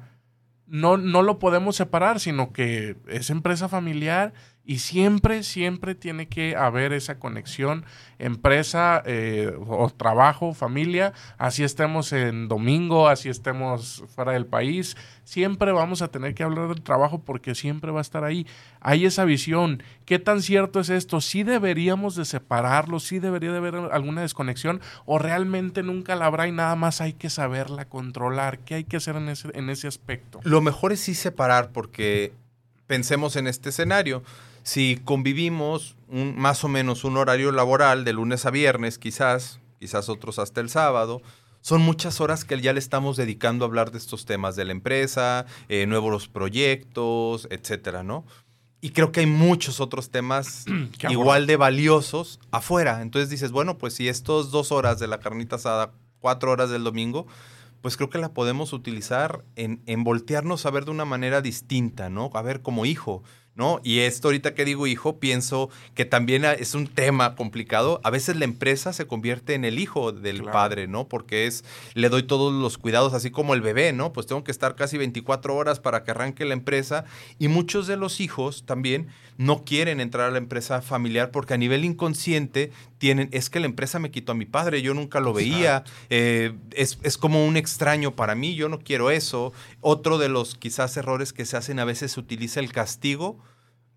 no, 0.68 0.98
no 0.98 1.24
lo 1.24 1.40
podemos 1.40 1.76
separar, 1.76 2.20
sino 2.20 2.54
que 2.54 2.96
es 3.08 3.30
empresa 3.30 3.68
familiar 3.68 4.34
y 4.66 4.80
siempre, 4.80 5.44
siempre 5.44 5.94
tiene 5.94 6.28
que 6.28 6.56
haber 6.56 6.92
esa 6.94 7.20
conexión 7.20 7.86
empresa 8.18 9.04
eh, 9.06 9.54
o 9.68 9.90
trabajo, 9.90 10.54
familia, 10.54 11.14
así 11.38 11.64
estemos 11.64 12.14
en 12.14 12.48
domingo, 12.48 13.08
así 13.08 13.30
estemos 13.30 14.04
fuera 14.16 14.32
del 14.32 14.46
país, 14.46 14.96
siempre 15.24 15.72
vamos 15.72 16.02
a 16.02 16.08
tener 16.08 16.34
que 16.34 16.44
hablar 16.44 16.70
del 16.70 16.82
trabajo 16.82 17.20
porque 17.20 17.56
siempre 17.56 17.92
va 17.92 18.00
a 18.00 18.02
estar 18.02 18.24
ahí. 18.24 18.48
Hay 18.80 19.06
esa 19.06 19.26
visión. 19.26 19.84
¿Qué 20.06 20.20
tan 20.20 20.42
cierto 20.42 20.80
es 20.80 20.90
esto? 20.90 21.22
¿Sí 21.22 21.44
deberíamos 21.44 22.16
de 22.16 22.26
separarlo? 22.26 23.00
¿Sí 23.00 23.20
debería 23.20 23.52
de 23.52 23.58
haber 23.58 23.76
alguna 23.76 24.22
desconexión? 24.22 24.82
¿O 25.06 25.20
realmente 25.20 25.84
nunca 25.84 26.16
la 26.16 26.28
habrá 26.28 26.48
y 26.48 26.52
nada 26.52 26.76
más 26.76 27.02
hay 27.02 27.14
que 27.14 27.30
saberla 27.30 27.86
controlar? 27.86 28.60
¿Qué 28.60 28.76
hay 28.76 28.84
que 28.84 28.98
hacer 28.98 29.16
en 29.18 29.30
ese, 29.30 29.50
en 29.54 29.70
ese 29.70 29.88
aspecto? 29.88 30.40
Lo 30.44 30.62
mejor 30.62 30.94
es 30.94 31.02
sí 31.02 31.16
separar 31.16 31.72
porque 31.72 32.34
pensemos 32.88 33.36
en 33.36 33.48
este 33.48 33.70
escenario 33.70 34.24
si 34.66 35.00
convivimos 35.06 35.96
un, 36.08 36.36
más 36.38 36.64
o 36.64 36.68
menos 36.68 37.04
un 37.04 37.18
horario 37.18 37.52
laboral 37.52 38.04
de 38.04 38.14
lunes 38.14 38.48
a 38.48 38.50
viernes, 38.50 38.98
quizás, 38.98 39.60
quizás 39.80 40.10
otros 40.10 40.40
hasta 40.40 40.60
el 40.60 40.70
sábado, 40.70 41.22
son 41.62 41.82
muchas 41.82 42.20
horas 42.20 42.46
que 42.46 42.60
ya 42.60 42.74
le 42.74 42.80
estamos 42.80 43.16
dedicando 43.16 43.64
a 43.64 43.68
hablar 43.68 43.92
de 43.92 44.00
estos 44.00 44.26
temas 44.26 44.56
de 44.56 44.66
la 44.66 44.72
empresa, 44.72 45.46
eh, 45.70 45.86
nuevos 45.86 46.28
proyectos, 46.28 47.48
etcétera, 47.52 48.02
¿no? 48.02 48.26
Y 48.82 48.90
creo 48.90 49.12
que 49.12 49.20
hay 49.20 49.28
muchos 49.28 49.80
otros 49.80 50.10
temas 50.10 50.66
igual 51.10 51.46
de 51.46 51.58
valiosos 51.58 52.40
afuera. 52.50 53.04
Entonces 53.04 53.30
dices, 53.30 53.52
bueno, 53.52 53.78
pues 53.78 53.94
si 53.94 54.10
estos 54.10 54.50
dos 54.50 54.72
horas 54.72 55.00
de 55.00 55.08
la 55.08 55.20
carnita 55.20 55.58
asada, 55.58 55.92
cuatro 56.20 56.52
horas 56.52 56.72
del 56.72 56.84
domingo, 56.84 57.28
pues 57.82 57.98
creo 57.98 58.10
que 58.10 58.18
la 58.18 58.34
podemos 58.34 58.74
utilizar 58.74 59.46
en, 59.56 59.84
en 59.86 60.04
voltearnos 60.04 60.66
a 60.66 60.72
ver 60.72 60.86
de 60.86 60.92
una 60.92 61.06
manera 61.06 61.42
distinta, 61.42 62.10
¿no? 62.10 62.32
A 62.34 62.42
ver 62.42 62.64
como 62.64 62.88
hijo. 62.88 63.22
¿No? 63.56 63.80
Y 63.84 64.00
esto 64.00 64.28
ahorita 64.28 64.54
que 64.54 64.66
digo 64.66 64.86
hijo, 64.86 65.20
pienso 65.20 65.70
que 65.94 66.06
también 66.06 66.46
es 66.46 66.76
un 66.76 66.88
tema 66.88 67.36
complicado. 67.36 68.02
A 68.04 68.10
veces 68.10 68.36
la 68.36 68.46
empresa 68.46 68.94
se 68.94 69.08
convierte 69.08 69.54
en 69.54 69.66
el 69.66 69.80
hijo 69.80 70.12
del 70.12 70.44
padre, 70.44 70.88
¿no? 70.88 71.08
Porque 71.08 71.48
es, 71.48 71.64
le 71.94 72.10
doy 72.10 72.24
todos 72.24 72.54
los 72.54 72.78
cuidados, 72.78 73.14
así 73.14 73.32
como 73.32 73.54
el 73.54 73.62
bebé, 73.62 73.94
¿no? 73.94 74.14
Pues 74.14 74.28
tengo 74.28 74.44
que 74.44 74.52
estar 74.52 74.76
casi 74.76 74.98
24 74.98 75.56
horas 75.56 75.80
para 75.80 76.04
que 76.04 76.12
arranque 76.12 76.46
la 76.46 76.54
empresa. 76.54 77.06
Y 77.40 77.48
muchos 77.48 77.88
de 77.88 77.98
los 77.98 78.20
hijos 78.20 78.66
también 78.66 79.08
no 79.38 79.64
quieren 79.64 80.00
entrar 80.00 80.30
a 80.30 80.32
la 80.32 80.38
empresa 80.38 80.82
familiar 80.82 81.32
porque 81.32 81.54
a 81.54 81.58
nivel 81.58 81.84
inconsciente 81.84 82.72
tienen, 82.98 83.30
es 83.32 83.50
que 83.50 83.60
la 83.60 83.66
empresa 83.66 84.00
me 84.00 84.12
quitó 84.12 84.32
a 84.32 84.36
mi 84.36 84.46
padre, 84.46 84.82
yo 84.82 84.94
nunca 84.94 85.20
lo 85.20 85.34
veía, 85.34 85.84
eh, 86.10 86.54
es, 86.72 86.98
es 87.04 87.18
como 87.18 87.46
un 87.46 87.58
extraño 87.58 88.16
para 88.16 88.36
mí, 88.36 88.56
yo 88.56 88.70
no 88.70 88.80
quiero 88.80 89.12
eso. 89.12 89.54
Otro 89.88 90.18
de 90.18 90.30
los 90.30 90.56
quizás 90.56 90.98
errores 90.98 91.32
que 91.32 91.46
se 91.46 91.58
hacen 91.58 91.78
a 91.78 91.86
veces 91.86 92.14
se 92.14 92.20
utiliza 92.20 92.60
el 92.60 92.72
castigo 92.72 93.38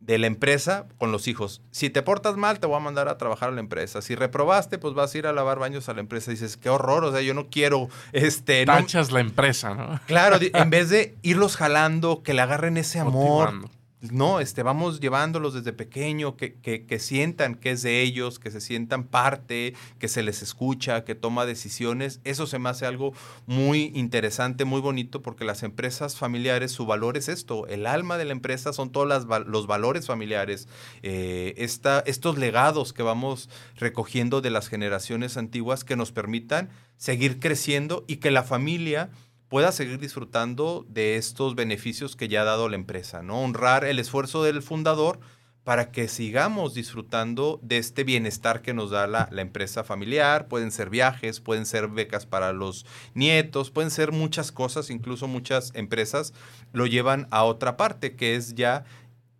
de 0.00 0.18
la 0.18 0.26
empresa 0.26 0.86
con 0.98 1.12
los 1.12 1.26
hijos. 1.28 1.62
Si 1.70 1.88
te 1.88 2.02
portas 2.02 2.36
mal, 2.36 2.60
te 2.60 2.66
voy 2.66 2.76
a 2.76 2.80
mandar 2.80 3.08
a 3.08 3.16
trabajar 3.16 3.48
a 3.48 3.52
la 3.52 3.60
empresa. 3.60 4.02
Si 4.02 4.14
reprobaste, 4.14 4.76
pues 4.76 4.92
vas 4.92 5.14
a 5.14 5.18
ir 5.18 5.26
a 5.26 5.32
lavar 5.32 5.58
baños 5.58 5.88
a 5.88 5.94
la 5.94 6.00
empresa. 6.00 6.30
dices, 6.30 6.58
qué 6.58 6.68
horror, 6.68 7.06
o 7.06 7.12
sea, 7.12 7.22
yo 7.22 7.32
no 7.32 7.48
quiero... 7.48 7.88
Este, 8.12 8.66
Tachas 8.66 9.12
la 9.12 9.20
empresa, 9.20 9.72
¿no? 9.72 9.98
Claro, 10.06 10.36
en 10.40 10.68
vez 10.68 10.90
de 10.90 11.16
irlos 11.22 11.56
jalando, 11.56 12.22
que 12.22 12.34
le 12.34 12.42
agarren 12.42 12.76
ese 12.76 12.98
amor, 13.00 13.70
no, 14.00 14.38
este, 14.38 14.62
vamos 14.62 15.00
llevándolos 15.00 15.54
desde 15.54 15.72
pequeño, 15.72 16.36
que, 16.36 16.54
que, 16.60 16.98
sientan 17.00 17.56
que 17.56 17.72
es 17.72 17.82
de 17.82 18.00
ellos, 18.00 18.38
que 18.38 18.52
se 18.52 18.60
sientan 18.60 19.02
parte, 19.02 19.74
que 19.98 20.06
se 20.06 20.22
les 20.22 20.40
escucha, 20.40 21.04
que 21.04 21.16
toma 21.16 21.46
decisiones. 21.46 22.20
Eso 22.22 22.46
se 22.46 22.60
me 22.60 22.68
hace 22.68 22.86
algo 22.86 23.12
muy 23.46 23.90
interesante, 23.94 24.64
muy 24.64 24.80
bonito, 24.80 25.20
porque 25.20 25.44
las 25.44 25.64
empresas 25.64 26.16
familiares, 26.16 26.70
su 26.70 26.86
valor 26.86 27.16
es 27.16 27.28
esto. 27.28 27.66
El 27.66 27.86
alma 27.86 28.18
de 28.18 28.26
la 28.26 28.32
empresa 28.32 28.72
son 28.72 28.90
todos 28.90 29.26
los 29.46 29.66
valores 29.66 30.06
familiares. 30.06 30.68
Eh, 31.02 31.54
estos 31.56 32.38
legados 32.38 32.92
que 32.92 33.02
vamos 33.02 33.50
recogiendo 33.76 34.40
de 34.40 34.50
las 34.50 34.68
generaciones 34.68 35.36
antiguas 35.36 35.82
que 35.82 35.96
nos 35.96 36.12
permitan 36.12 36.70
seguir 36.98 37.40
creciendo 37.40 38.04
y 38.06 38.16
que 38.16 38.30
la 38.30 38.42
familia 38.42 39.10
pueda 39.48 39.72
seguir 39.72 39.98
disfrutando 39.98 40.86
de 40.88 41.16
estos 41.16 41.54
beneficios 41.54 42.16
que 42.16 42.28
ya 42.28 42.42
ha 42.42 42.44
dado 42.44 42.68
la 42.68 42.76
empresa, 42.76 43.22
¿no? 43.22 43.40
Honrar 43.40 43.84
el 43.84 43.98
esfuerzo 43.98 44.42
del 44.42 44.62
fundador 44.62 45.20
para 45.64 45.90
que 45.90 46.08
sigamos 46.08 46.72
disfrutando 46.72 47.60
de 47.62 47.76
este 47.76 48.02
bienestar 48.02 48.62
que 48.62 48.72
nos 48.72 48.90
da 48.90 49.06
la, 49.06 49.28
la, 49.30 49.42
empresa 49.42 49.84
familiar. 49.84 50.48
Pueden 50.48 50.70
ser 50.70 50.88
viajes, 50.88 51.40
pueden 51.40 51.66
ser 51.66 51.88
becas 51.88 52.24
para 52.24 52.54
los 52.54 52.86
nietos, 53.12 53.70
pueden 53.70 53.90
ser 53.90 54.10
muchas 54.10 54.50
cosas, 54.50 54.88
incluso 54.88 55.28
muchas 55.28 55.72
empresas 55.74 56.32
lo 56.72 56.86
llevan 56.86 57.26
a 57.30 57.44
otra 57.44 57.76
parte, 57.76 58.16
que 58.16 58.34
es 58.34 58.54
ya 58.54 58.86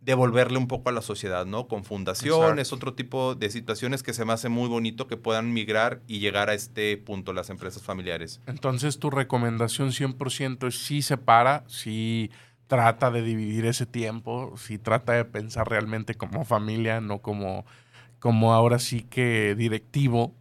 devolverle 0.09 0.57
un 0.57 0.67
poco 0.67 0.89
a 0.89 0.91
la 0.91 1.03
sociedad, 1.03 1.45
¿no? 1.45 1.67
Con 1.67 1.83
fundaciones, 1.83 2.73
otro 2.73 2.95
tipo 2.95 3.35
de 3.35 3.51
situaciones 3.51 4.01
que 4.01 4.11
se 4.13 4.25
me 4.25 4.33
hace 4.33 4.49
muy 4.49 4.67
bonito 4.67 5.05
que 5.05 5.17
puedan 5.17 5.53
migrar 5.53 6.01
y 6.07 6.17
llegar 6.17 6.49
a 6.49 6.55
este 6.55 6.97
punto 6.97 7.31
las 7.31 7.51
empresas 7.51 7.83
familiares. 7.83 8.41
Entonces, 8.47 8.97
tu 8.97 9.11
recomendación 9.11 9.89
100% 9.89 10.67
es 10.67 10.79
sí 10.83 11.03
separa, 11.03 11.63
sí 11.67 12.31
trata 12.65 13.11
de 13.11 13.21
dividir 13.21 13.67
ese 13.67 13.85
tiempo, 13.85 14.55
sí 14.57 14.79
trata 14.79 15.13
de 15.13 15.25
pensar 15.25 15.69
realmente 15.69 16.15
como 16.15 16.43
familia, 16.43 17.01
no 17.01 17.19
como, 17.19 17.67
como 18.17 18.55
ahora 18.55 18.79
sí 18.79 19.03
que 19.03 19.53
directivo. 19.55 20.33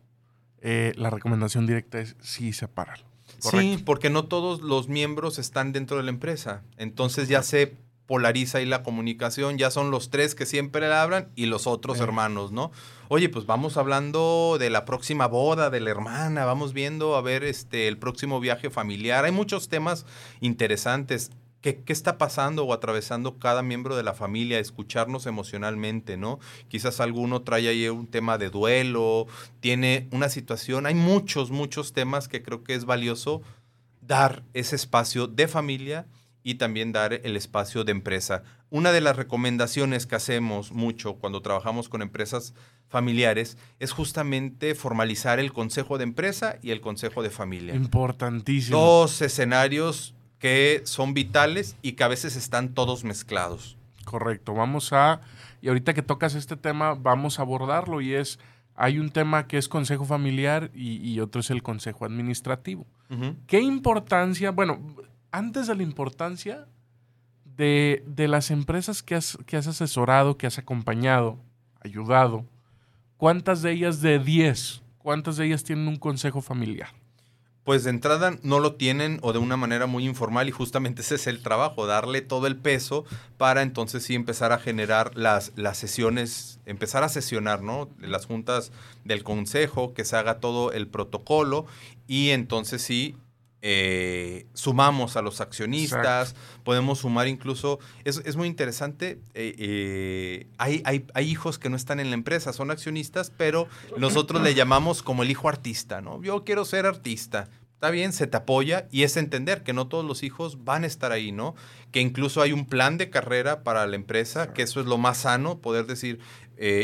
Eh, 0.62 0.94
la 0.96 1.10
recomendación 1.10 1.66
directa 1.66 2.00
es 2.00 2.16
sí 2.20 2.54
separarlo. 2.54 3.04
Sí, 3.38 3.82
porque 3.84 4.08
no 4.08 4.24
todos 4.24 4.62
los 4.62 4.88
miembros 4.88 5.38
están 5.38 5.72
dentro 5.72 5.98
de 5.98 6.04
la 6.04 6.10
empresa. 6.10 6.62
Entonces 6.78 7.28
ya 7.28 7.42
se 7.42 7.76
polariza 8.08 8.58
ahí 8.58 8.64
la 8.64 8.82
comunicación, 8.82 9.58
ya 9.58 9.70
son 9.70 9.90
los 9.90 10.08
tres 10.08 10.34
que 10.34 10.46
siempre 10.46 10.90
hablan 10.90 11.28
y 11.36 11.44
los 11.44 11.66
otros 11.66 12.00
hermanos, 12.00 12.52
¿no? 12.52 12.72
Oye, 13.08 13.28
pues 13.28 13.44
vamos 13.44 13.76
hablando 13.76 14.56
de 14.58 14.70
la 14.70 14.86
próxima 14.86 15.26
boda 15.26 15.68
de 15.68 15.80
la 15.80 15.90
hermana, 15.90 16.46
vamos 16.46 16.72
viendo 16.72 17.16
a 17.16 17.20
ver 17.20 17.44
este 17.44 17.86
el 17.86 17.98
próximo 17.98 18.40
viaje 18.40 18.70
familiar. 18.70 19.26
Hay 19.26 19.32
muchos 19.32 19.68
temas 19.68 20.06
interesantes. 20.40 21.30
¿Qué, 21.60 21.82
¿Qué, 21.82 21.92
está 21.92 22.16
pasando 22.16 22.64
o 22.64 22.72
atravesando 22.72 23.38
cada 23.38 23.62
miembro 23.62 23.94
de 23.94 24.04
la 24.04 24.14
familia? 24.14 24.58
Escucharnos 24.58 25.26
emocionalmente, 25.26 26.16
¿no? 26.16 26.38
Quizás 26.68 27.00
alguno 27.00 27.42
trae 27.42 27.68
ahí 27.68 27.88
un 27.88 28.06
tema 28.06 28.38
de 28.38 28.48
duelo, 28.48 29.26
tiene 29.60 30.08
una 30.12 30.30
situación. 30.30 30.86
Hay 30.86 30.94
muchos, 30.94 31.50
muchos 31.50 31.92
temas 31.92 32.26
que 32.26 32.42
creo 32.42 32.64
que 32.64 32.74
es 32.74 32.86
valioso 32.86 33.42
dar 34.00 34.44
ese 34.54 34.76
espacio 34.76 35.26
de 35.26 35.46
familia 35.46 36.06
y 36.48 36.54
también 36.54 36.92
dar 36.92 37.12
el 37.12 37.36
espacio 37.36 37.84
de 37.84 37.92
empresa. 37.92 38.42
Una 38.70 38.90
de 38.90 39.02
las 39.02 39.16
recomendaciones 39.16 40.06
que 40.06 40.14
hacemos 40.14 40.72
mucho 40.72 41.16
cuando 41.16 41.42
trabajamos 41.42 41.90
con 41.90 42.00
empresas 42.00 42.54
familiares 42.88 43.58
es 43.80 43.92
justamente 43.92 44.74
formalizar 44.74 45.40
el 45.40 45.52
consejo 45.52 45.98
de 45.98 46.04
empresa 46.04 46.56
y 46.62 46.70
el 46.70 46.80
consejo 46.80 47.22
de 47.22 47.28
familia. 47.28 47.74
Importantísimo. 47.74 48.78
Dos 48.78 49.20
escenarios 49.20 50.14
que 50.38 50.80
son 50.84 51.12
vitales 51.12 51.76
y 51.82 51.92
que 51.92 52.04
a 52.04 52.08
veces 52.08 52.34
están 52.34 52.72
todos 52.72 53.04
mezclados. 53.04 53.76
Correcto. 54.06 54.54
Vamos 54.54 54.94
a, 54.94 55.20
y 55.60 55.68
ahorita 55.68 55.92
que 55.92 56.00
tocas 56.00 56.34
este 56.34 56.56
tema, 56.56 56.94
vamos 56.94 57.38
a 57.38 57.42
abordarlo 57.42 58.00
y 58.00 58.14
es, 58.14 58.38
hay 58.74 58.98
un 58.98 59.10
tema 59.10 59.48
que 59.48 59.58
es 59.58 59.68
consejo 59.68 60.06
familiar 60.06 60.70
y, 60.74 61.20
otro 61.20 61.42
es 61.42 61.50
el 61.50 61.62
consejo 61.62 62.06
administrativo. 62.06 62.86
¿Qué 63.46 63.60
importancia? 63.60 64.50
Bueno, 64.50 64.80
antes 65.30 65.66
de 65.66 65.74
la 65.74 65.82
importancia 65.82 66.66
de, 67.56 68.28
las 68.28 68.50
empresas 68.50 69.02
que 69.02 69.16
has, 69.16 69.36
que 69.46 69.56
has 69.56 69.66
asesorado, 69.66 70.38
que 70.38 70.46
has 70.46 70.58
acompañado, 70.58 71.38
ayudado, 71.80 72.44
¿cuántas 73.16 73.62
de 73.62 73.72
ellas 73.72 74.00
de 74.00 74.18
10, 74.20 74.82
cuántas 74.98 75.36
de 75.36 75.46
ellas 75.46 75.64
tienen 75.64 75.88
un 75.88 75.96
consejo 75.96 76.40
familiar? 76.40 76.90
Pues 77.64 77.84
de 77.84 77.90
entrada 77.90 78.38
no 78.42 78.60
lo 78.60 78.76
tienen 78.76 79.18
o 79.20 79.34
de 79.34 79.40
una 79.40 79.58
manera 79.58 79.86
muy 79.86 80.06
informal 80.06 80.48
y 80.48 80.52
justamente 80.52 81.02
ese 81.02 81.16
es 81.16 81.26
el 81.26 81.42
trabajo, 81.42 81.86
darle 81.86 82.22
todo 82.22 82.46
el 82.46 82.56
peso 82.56 83.04
para 83.36 83.60
entonces 83.60 84.04
sí 84.04 84.14
empezar 84.14 84.52
a 84.52 84.58
generar 84.58 85.14
las, 85.16 85.52
las 85.54 85.76
sesiones, 85.76 86.60
empezar 86.64 87.02
a 87.02 87.10
sesionar, 87.10 87.60
¿no? 87.60 87.90
Las 87.98 88.24
juntas 88.24 88.72
del 89.04 89.22
consejo, 89.22 89.92
que 89.92 90.06
se 90.06 90.16
haga 90.16 90.40
todo 90.40 90.72
el 90.72 90.86
protocolo 90.86 91.66
y 92.06 92.30
entonces 92.30 92.80
sí 92.80 93.16
eh, 93.60 94.46
sumamos 94.54 95.16
a 95.16 95.22
los 95.22 95.40
accionistas, 95.40 96.36
podemos 96.62 97.00
sumar 97.00 97.26
incluso, 97.26 97.80
es, 98.04 98.22
es 98.24 98.36
muy 98.36 98.46
interesante, 98.46 99.20
eh, 99.34 99.54
eh, 99.58 100.46
hay, 100.58 100.80
hay, 100.84 101.06
hay, 101.12 101.28
hijos 101.28 101.58
que 101.58 101.68
no 101.68 101.74
están 101.74 101.98
en 101.98 102.10
la 102.10 102.14
empresa, 102.14 102.52
son 102.52 102.70
accionistas, 102.70 103.32
pero 103.36 103.66
nosotros 103.96 104.42
le 104.42 104.54
llamamos 104.54 105.02
como 105.02 105.24
el 105.24 105.30
hijo 105.32 105.48
artista, 105.48 106.00
¿no? 106.00 106.22
Yo 106.22 106.44
quiero 106.44 106.64
ser 106.64 106.86
artista. 106.86 107.48
Está 107.74 107.90
bien, 107.90 108.12
se 108.12 108.26
te 108.26 108.36
apoya 108.36 108.88
y 108.90 109.04
es 109.04 109.16
entender 109.16 109.62
que 109.62 109.72
no 109.72 109.86
todos 109.86 110.04
los 110.04 110.24
hijos 110.24 110.64
van 110.64 110.82
a 110.82 110.88
estar 110.88 111.12
ahí, 111.12 111.30
¿no? 111.30 111.54
Que 111.92 112.00
incluso 112.00 112.42
hay 112.42 112.52
un 112.52 112.66
plan 112.66 112.96
de 112.98 113.10
carrera 113.10 113.62
para 113.62 113.86
la 113.86 113.94
empresa, 113.96 114.52
que 114.52 114.62
eso 114.62 114.80
es 114.80 114.86
lo 114.86 114.98
más 114.98 115.18
sano, 115.18 115.60
poder 115.60 115.86
decir, 115.86 116.18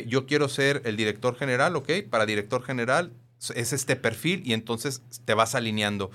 yo 0.07 0.27
quiero 0.27 0.49
ser 0.49 0.83
el 0.85 0.97
director 0.97 1.37
general, 1.37 1.75
¿ok? 1.75 1.91
Para 2.09 2.27
director 2.27 2.63
general 2.63 3.13
es 3.55 3.73
este 3.73 3.97
perfil 3.97 4.43
y 4.45 4.53
entonces 4.53 5.03
te 5.25 5.35
vas 5.35 5.55
alineando. 5.55 6.11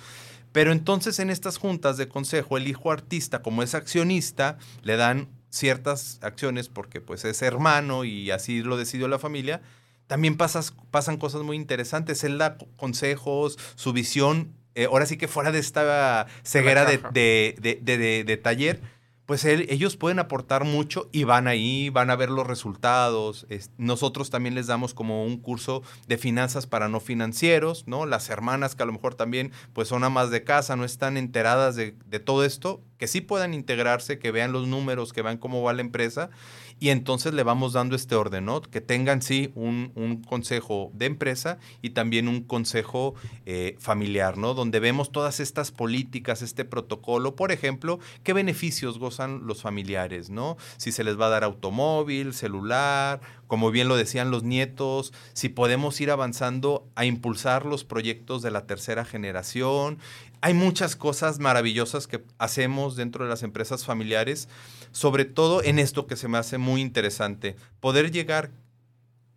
Pero 0.51 0.71
entonces 0.71 1.19
en 1.19 1.29
estas 1.29 1.57
juntas 1.57 1.97
de 1.97 2.07
consejo, 2.07 2.57
el 2.57 2.67
hijo 2.67 2.91
artista, 2.91 3.41
como 3.41 3.63
es 3.63 3.75
accionista, 3.75 4.57
le 4.81 4.97
dan 4.97 5.29
ciertas 5.49 6.19
acciones 6.21 6.69
porque 6.69 7.01
pues 7.01 7.25
es 7.25 7.41
hermano 7.41 8.03
y 8.03 8.31
así 8.31 8.61
lo 8.61 8.77
decidió 8.77 9.07
la 9.07 9.19
familia. 9.19 9.61
También 10.07 10.37
pasas, 10.37 10.73
pasan 10.91 11.17
cosas 11.17 11.43
muy 11.43 11.55
interesantes. 11.55 12.23
Él 12.23 12.37
da 12.37 12.57
consejos, 12.77 13.57
su 13.75 13.93
visión, 13.93 14.55
eh, 14.75 14.85
ahora 14.85 15.05
sí 15.05 15.17
que 15.17 15.27
fuera 15.27 15.51
de 15.51 15.59
esta 15.59 16.27
ceguera 16.43 16.85
de, 16.85 17.55
de, 17.59 18.23
de 18.23 18.37
taller 18.37 18.81
pues 19.29 19.45
ellos 19.45 19.95
pueden 19.95 20.17
aportar 20.17 20.63
mucho 20.63 21.07
y 21.11 21.23
van 21.23 21.47
ahí, 21.47 21.91
van 21.91 22.09
a 22.09 22.15
ver 22.15 22.31
los 22.31 22.47
resultados. 22.47 23.45
nosotros 23.77 24.31
también 24.31 24.55
les 24.55 24.65
damos 24.65 24.95
como 24.95 25.23
un 25.23 25.37
curso 25.37 25.83
de 26.07 26.17
finanzas 26.17 26.65
para 26.65 26.89
no 26.89 26.99
financieros, 26.99 27.87
¿no? 27.87 28.07
Las 28.07 28.31
hermanas 28.31 28.73
que 28.73 28.81
a 28.81 28.87
lo 28.87 28.91
mejor 28.91 29.13
también 29.13 29.51
pues 29.73 29.87
son 29.87 30.03
amas 30.03 30.31
de 30.31 30.43
casa, 30.43 30.75
no 30.75 30.83
están 30.83 31.15
enteradas 31.15 31.75
de, 31.75 31.93
de 32.07 32.19
todo 32.19 32.43
esto, 32.43 32.81
que 32.97 33.05
sí 33.05 33.21
puedan 33.21 33.53
integrarse, 33.53 34.17
que 34.17 34.31
vean 34.31 34.51
los 34.51 34.67
números, 34.67 35.13
que 35.13 35.21
vean 35.21 35.37
cómo 35.37 35.61
va 35.61 35.73
la 35.73 35.81
empresa 35.81 36.31
y 36.79 36.89
entonces 36.89 37.33
le 37.33 37.43
vamos 37.43 37.73
dando 37.73 37.95
este 37.95 38.15
orden, 38.15 38.45
¿no? 38.45 38.61
Que 38.61 38.81
tengan 38.81 39.21
sí 39.21 39.51
un, 39.55 40.23
consejo 40.27 40.91
de 40.93 41.05
empresa 41.05 41.57
y 41.81 41.91
también 41.91 42.27
un 42.27 42.43
consejo 42.43 43.15
eh, 43.45 43.75
familiar, 43.79 44.37
¿no? 44.37 44.53
Donde 44.53 44.79
vemos 44.79 45.11
todas 45.11 45.39
estas 45.39 45.71
políticas, 45.71 46.41
este 46.41 46.65
protocolo, 46.65 47.35
por 47.35 47.51
ejemplo, 47.51 47.99
qué 48.23 48.33
beneficios 48.33 48.97
gozan 48.99 49.45
los 49.45 49.61
familiares, 49.61 50.29
¿no? 50.29 50.57
Si 50.77 50.91
se 50.91 51.03
les 51.03 51.19
va 51.19 51.27
a 51.27 51.29
dar 51.29 51.43
automóvil, 51.43 52.33
celular, 52.33 53.19
como 53.47 53.71
bien 53.71 53.87
lo 53.87 53.97
decían 53.97 54.31
los 54.31 54.43
nietos, 54.43 55.11
si 55.33 55.49
podemos 55.49 55.99
ir 55.99 56.11
avanzando 56.11 56.87
a 56.95 57.05
impulsar 57.05 57.65
los 57.65 57.83
proyectos 57.83 58.41
de 58.41 58.51
la 58.51 58.67
tercera 58.67 59.05
generación. 59.05 59.97
Hay 60.41 60.53
muchas 60.53 60.95
cosas 60.95 61.39
maravillosas 61.39 62.07
que 62.07 62.23
hacemos 62.37 62.95
dentro 62.95 63.25
de 63.25 63.29
las 63.29 63.43
empresas 63.43 63.85
familiares 63.85 64.47
sobre 64.91 65.25
todo 65.25 65.63
en 65.63 65.79
esto 65.79 66.07
que 66.07 66.15
se 66.15 66.27
me 66.27 66.37
hace 66.37 66.57
muy 66.57 66.81
interesante, 66.81 67.55
poder 67.79 68.11
llegar 68.11 68.51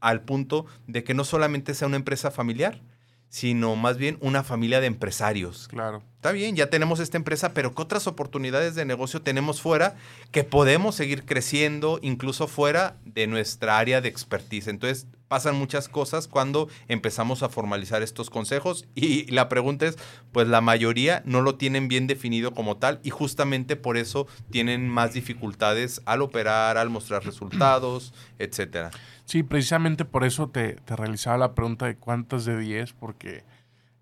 al 0.00 0.22
punto 0.22 0.66
de 0.86 1.04
que 1.04 1.14
no 1.14 1.24
solamente 1.24 1.74
sea 1.74 1.88
una 1.88 1.96
empresa 1.96 2.30
familiar, 2.30 2.80
sino 3.28 3.76
más 3.76 3.96
bien 3.96 4.18
una 4.20 4.42
familia 4.42 4.80
de 4.80 4.86
empresarios. 4.86 5.68
Claro. 5.68 6.02
Está 6.16 6.32
bien, 6.32 6.54
ya 6.54 6.68
tenemos 6.68 7.00
esta 7.00 7.16
empresa, 7.16 7.54
pero 7.54 7.74
¿qué 7.74 7.82
otras 7.82 8.06
oportunidades 8.06 8.74
de 8.74 8.84
negocio 8.84 9.22
tenemos 9.22 9.62
fuera 9.62 9.96
que 10.30 10.44
podemos 10.44 10.94
seguir 10.94 11.24
creciendo 11.24 11.98
incluso 12.02 12.46
fuera 12.46 12.96
de 13.04 13.26
nuestra 13.26 13.78
área 13.78 14.00
de 14.00 14.08
expertise? 14.08 14.68
Entonces, 14.68 15.06
pasan 15.32 15.56
muchas 15.56 15.88
cosas 15.88 16.28
cuando 16.28 16.68
empezamos 16.88 17.42
a 17.42 17.48
formalizar 17.48 18.02
estos 18.02 18.28
consejos 18.28 18.86
y 18.94 19.24
la 19.32 19.48
pregunta 19.48 19.86
es, 19.86 19.96
pues 20.30 20.46
la 20.46 20.60
mayoría 20.60 21.22
no 21.24 21.40
lo 21.40 21.54
tienen 21.54 21.88
bien 21.88 22.06
definido 22.06 22.52
como 22.52 22.76
tal 22.76 23.00
y 23.02 23.08
justamente 23.08 23.76
por 23.76 23.96
eso 23.96 24.26
tienen 24.50 24.90
más 24.90 25.14
dificultades 25.14 26.02
al 26.04 26.20
operar, 26.20 26.76
al 26.76 26.90
mostrar 26.90 27.24
resultados, 27.24 28.12
etcétera. 28.38 28.90
Sí, 29.24 29.42
precisamente 29.42 30.04
por 30.04 30.24
eso 30.24 30.50
te, 30.50 30.76
realizaba 30.86 31.38
la 31.38 31.54
pregunta 31.54 31.86
de 31.86 31.96
cuántas 31.96 32.44
de 32.44 32.58
10, 32.58 32.92
porque 32.92 33.42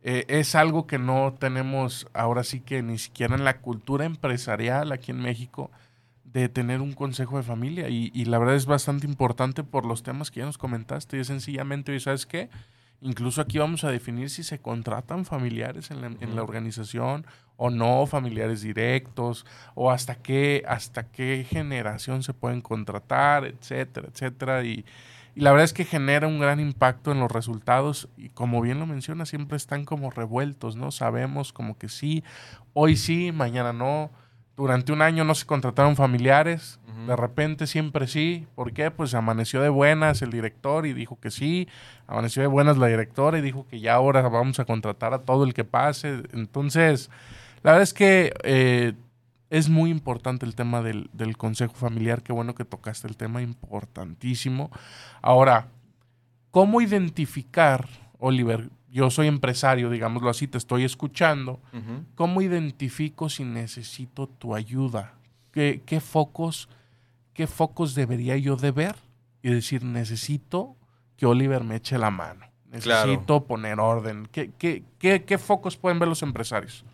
eh, 0.02 0.24
es 0.26 0.56
algo 0.56 0.88
que 0.88 0.98
no 0.98 1.36
tenemos 1.38 2.08
ahora 2.12 2.42
sí 2.42 2.58
que 2.58 2.82
ni 2.82 2.98
siquiera 2.98 3.36
en 3.36 3.44
la 3.44 3.58
cultura 3.58 4.04
empresarial 4.04 4.90
aquí 4.90 5.12
en 5.12 5.20
México 5.20 5.70
de 6.32 6.48
tener 6.48 6.80
un 6.80 6.92
consejo 6.92 7.36
de 7.36 7.42
familia 7.42 7.88
y, 7.88 8.10
y, 8.14 8.24
la 8.26 8.38
verdad 8.38 8.54
es 8.54 8.66
bastante 8.66 9.06
importante 9.06 9.64
por 9.64 9.84
los 9.84 10.02
temas 10.02 10.30
que 10.30 10.40
ya 10.40 10.46
nos 10.46 10.58
comentaste 10.58 11.16
y 11.16 11.20
es 11.20 11.26
sencillamente, 11.26 11.98
¿sabes 11.98 12.26
qué? 12.26 12.48
Incluso 13.02 13.40
aquí 13.40 13.58
vamos 13.58 13.82
a 13.84 13.90
definir 13.90 14.28
si 14.28 14.42
se 14.42 14.58
contratan 14.58 15.24
familiares 15.24 15.90
en 15.90 16.02
la, 16.02 16.06
en 16.08 16.36
la 16.36 16.42
organización 16.42 17.26
o 17.56 17.70
no, 17.70 18.06
familiares 18.06 18.60
directos, 18.60 19.46
o 19.74 19.90
hasta 19.90 20.16
qué, 20.16 20.62
hasta 20.68 21.04
qué 21.10 21.46
generación 21.48 22.22
se 22.22 22.34
pueden 22.34 22.60
contratar, 22.60 23.44
etcétera, 23.46 24.08
etcétera. 24.12 24.64
Y, 24.64 24.84
y 25.34 25.40
la 25.40 25.50
verdad 25.50 25.64
es 25.64 25.72
que 25.72 25.84
genera 25.84 26.26
un 26.26 26.40
gran 26.40 26.60
impacto 26.60 27.12
en 27.12 27.20
los 27.20 27.32
resultados 27.32 28.08
y 28.16 28.28
como 28.30 28.60
bien 28.60 28.78
lo 28.78 28.86
menciona, 28.86 29.24
siempre 29.24 29.56
están 29.56 29.84
como 29.84 30.10
revueltos, 30.10 30.76
¿no? 30.76 30.90
Sabemos 30.90 31.52
como 31.52 31.78
que 31.78 31.88
sí, 31.88 32.22
hoy 32.74 32.96
sí, 32.96 33.32
mañana 33.32 33.72
no 33.72 34.10
durante 34.60 34.92
un 34.92 35.00
año 35.00 35.24
no 35.24 35.34
se 35.34 35.46
contrataron 35.46 35.96
familiares, 35.96 36.78
de 37.06 37.16
repente 37.16 37.66
siempre 37.66 38.06
sí. 38.06 38.46
¿Por 38.54 38.74
qué? 38.74 38.90
Pues 38.90 39.14
amaneció 39.14 39.62
de 39.62 39.70
buenas 39.70 40.20
el 40.20 40.30
director 40.30 40.84
y 40.84 40.92
dijo 40.92 41.18
que 41.18 41.30
sí, 41.30 41.66
amaneció 42.06 42.42
de 42.42 42.48
buenas 42.48 42.76
la 42.76 42.88
directora 42.88 43.38
y 43.38 43.40
dijo 43.40 43.66
que 43.66 43.80
ya 43.80 43.94
ahora 43.94 44.20
vamos 44.28 44.60
a 44.60 44.66
contratar 44.66 45.14
a 45.14 45.20
todo 45.20 45.44
el 45.44 45.54
que 45.54 45.64
pase. 45.64 46.24
Entonces, 46.34 47.08
la 47.62 47.72
verdad 47.72 47.84
es 47.84 47.94
que 47.94 48.34
eh, 48.44 48.92
es 49.48 49.70
muy 49.70 49.90
importante 49.90 50.44
el 50.44 50.54
tema 50.54 50.82
del, 50.82 51.08
del 51.14 51.38
consejo 51.38 51.72
familiar. 51.72 52.22
Qué 52.22 52.34
bueno 52.34 52.54
que 52.54 52.66
tocaste 52.66 53.08
el 53.08 53.16
tema, 53.16 53.40
importantísimo. 53.40 54.70
Ahora, 55.22 55.68
¿cómo 56.50 56.82
identificar, 56.82 57.88
Oliver, 58.18 58.68
yo 58.90 59.10
soy 59.10 59.28
empresario, 59.28 59.88
digámoslo 59.90 60.30
así, 60.30 60.48
te 60.48 60.58
estoy 60.58 60.84
escuchando, 60.84 61.60
¿cómo 62.14 62.42
identifico 62.42 63.28
si 63.28 63.44
necesito 63.44 64.26
tu 64.26 64.54
ayuda? 64.54 65.14
¿Qué, 65.52 65.82
¿Qué, 65.86 66.00
focos, 66.00 66.68
¿Qué 67.32 67.46
focos 67.46 67.94
debería 67.94 68.36
yo 68.36 68.56
de 68.56 68.70
ver? 68.70 68.96
Y 69.42 69.50
decir, 69.50 69.84
necesito 69.84 70.76
que 71.16 71.26
Oliver 71.26 71.64
me 71.64 71.76
eche 71.76 71.98
la 71.98 72.10
mano. 72.10 72.46
Necesito 72.70 73.44
poner 73.44 73.80
orden. 73.80 74.28
¿Qué, 74.30 74.50
qué, 74.98 75.38
focos 75.38 75.76
pueden 75.76 75.98
ver 75.98 76.08
los 76.08 76.22
empresarios? 76.22 76.84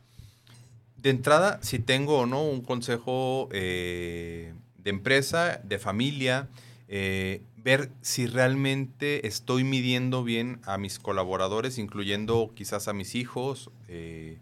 De 0.96 1.10
entrada, 1.10 1.58
si 1.62 1.78
tengo 1.78 2.20
o 2.20 2.26
no 2.26 2.42
un 2.42 2.62
consejo 2.62 3.48
eh, 3.52 4.54
de 4.78 4.90
empresa, 4.90 5.60
de 5.62 5.78
familia, 5.78 6.48
eh, 6.88 7.42
ver 7.66 7.90
si 8.00 8.28
realmente 8.28 9.26
estoy 9.26 9.64
midiendo 9.64 10.22
bien 10.22 10.60
a 10.66 10.78
mis 10.78 11.00
colaboradores, 11.00 11.78
incluyendo 11.78 12.52
quizás 12.54 12.86
a 12.86 12.92
mis 12.92 13.16
hijos. 13.16 13.72
Eh, 13.88 14.38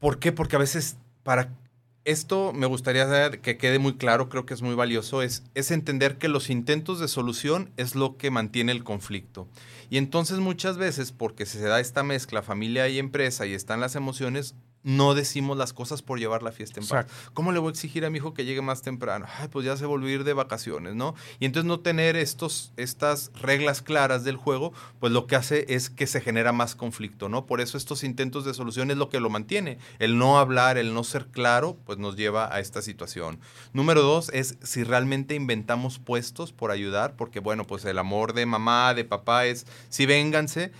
¿Por 0.00 0.18
qué? 0.18 0.32
Porque 0.32 0.56
a 0.56 0.58
veces 0.58 0.96
para 1.22 1.56
esto 2.04 2.52
me 2.52 2.66
gustaría 2.66 3.30
que 3.30 3.58
quede 3.58 3.78
muy 3.78 3.94
claro, 3.94 4.28
creo 4.28 4.44
que 4.44 4.54
es 4.54 4.62
muy 4.62 4.74
valioso, 4.74 5.22
es, 5.22 5.44
es 5.54 5.70
entender 5.70 6.18
que 6.18 6.26
los 6.26 6.50
intentos 6.50 6.98
de 6.98 7.06
solución 7.06 7.70
es 7.76 7.94
lo 7.94 8.16
que 8.16 8.32
mantiene 8.32 8.72
el 8.72 8.82
conflicto. 8.82 9.46
Y 9.88 9.98
entonces 9.98 10.40
muchas 10.40 10.78
veces, 10.78 11.12
porque 11.12 11.46
se 11.46 11.60
da 11.60 11.78
esta 11.78 12.02
mezcla 12.02 12.42
familia 12.42 12.88
y 12.88 12.98
empresa 12.98 13.46
y 13.46 13.54
están 13.54 13.78
las 13.78 13.94
emociones, 13.94 14.56
no 14.82 15.14
decimos 15.14 15.56
las 15.56 15.72
cosas 15.72 16.02
por 16.02 16.18
llevar 16.18 16.42
la 16.42 16.52
fiesta 16.52 16.80
en 16.80 16.86
paz. 16.86 17.06
¿Cómo 17.34 17.52
le 17.52 17.58
voy 17.58 17.68
a 17.68 17.70
exigir 17.72 18.04
a 18.04 18.10
mi 18.10 18.18
hijo 18.18 18.34
que 18.34 18.44
llegue 18.44 18.62
más 18.62 18.82
temprano? 18.82 19.26
Ay, 19.38 19.48
pues 19.48 19.66
ya 19.66 19.76
se 19.76 19.86
volvió 19.86 20.08
a 20.08 20.12
ir 20.12 20.24
de 20.24 20.32
vacaciones, 20.32 20.94
¿no? 20.94 21.14
Y 21.38 21.44
entonces 21.44 21.66
no 21.66 21.80
tener 21.80 22.16
estos, 22.16 22.72
estas 22.76 23.30
reglas 23.34 23.82
claras 23.82 24.24
del 24.24 24.36
juego, 24.36 24.72
pues 24.98 25.12
lo 25.12 25.26
que 25.26 25.36
hace 25.36 25.66
es 25.68 25.90
que 25.90 26.06
se 26.06 26.20
genera 26.20 26.52
más 26.52 26.74
conflicto, 26.74 27.28
¿no? 27.28 27.46
Por 27.46 27.60
eso 27.60 27.76
estos 27.76 28.04
intentos 28.04 28.44
de 28.44 28.54
solución 28.54 28.90
es 28.90 28.96
lo 28.96 29.10
que 29.10 29.20
lo 29.20 29.30
mantiene. 29.30 29.78
El 29.98 30.18
no 30.18 30.38
hablar, 30.38 30.78
el 30.78 30.94
no 30.94 31.04
ser 31.04 31.26
claro, 31.26 31.76
pues 31.84 31.98
nos 31.98 32.16
lleva 32.16 32.54
a 32.54 32.60
esta 32.60 32.80
situación. 32.80 33.38
Número 33.72 34.02
dos 34.02 34.30
es 34.32 34.56
si 34.62 34.82
realmente 34.82 35.34
inventamos 35.34 35.98
puestos 35.98 36.52
por 36.52 36.70
ayudar, 36.70 37.16
porque 37.16 37.40
bueno, 37.40 37.66
pues 37.66 37.84
el 37.84 37.98
amor 37.98 38.32
de 38.32 38.46
mamá, 38.46 38.94
de 38.94 39.04
papá 39.04 39.46
es, 39.46 39.66
si 39.88 40.06
vénganse, 40.06 40.72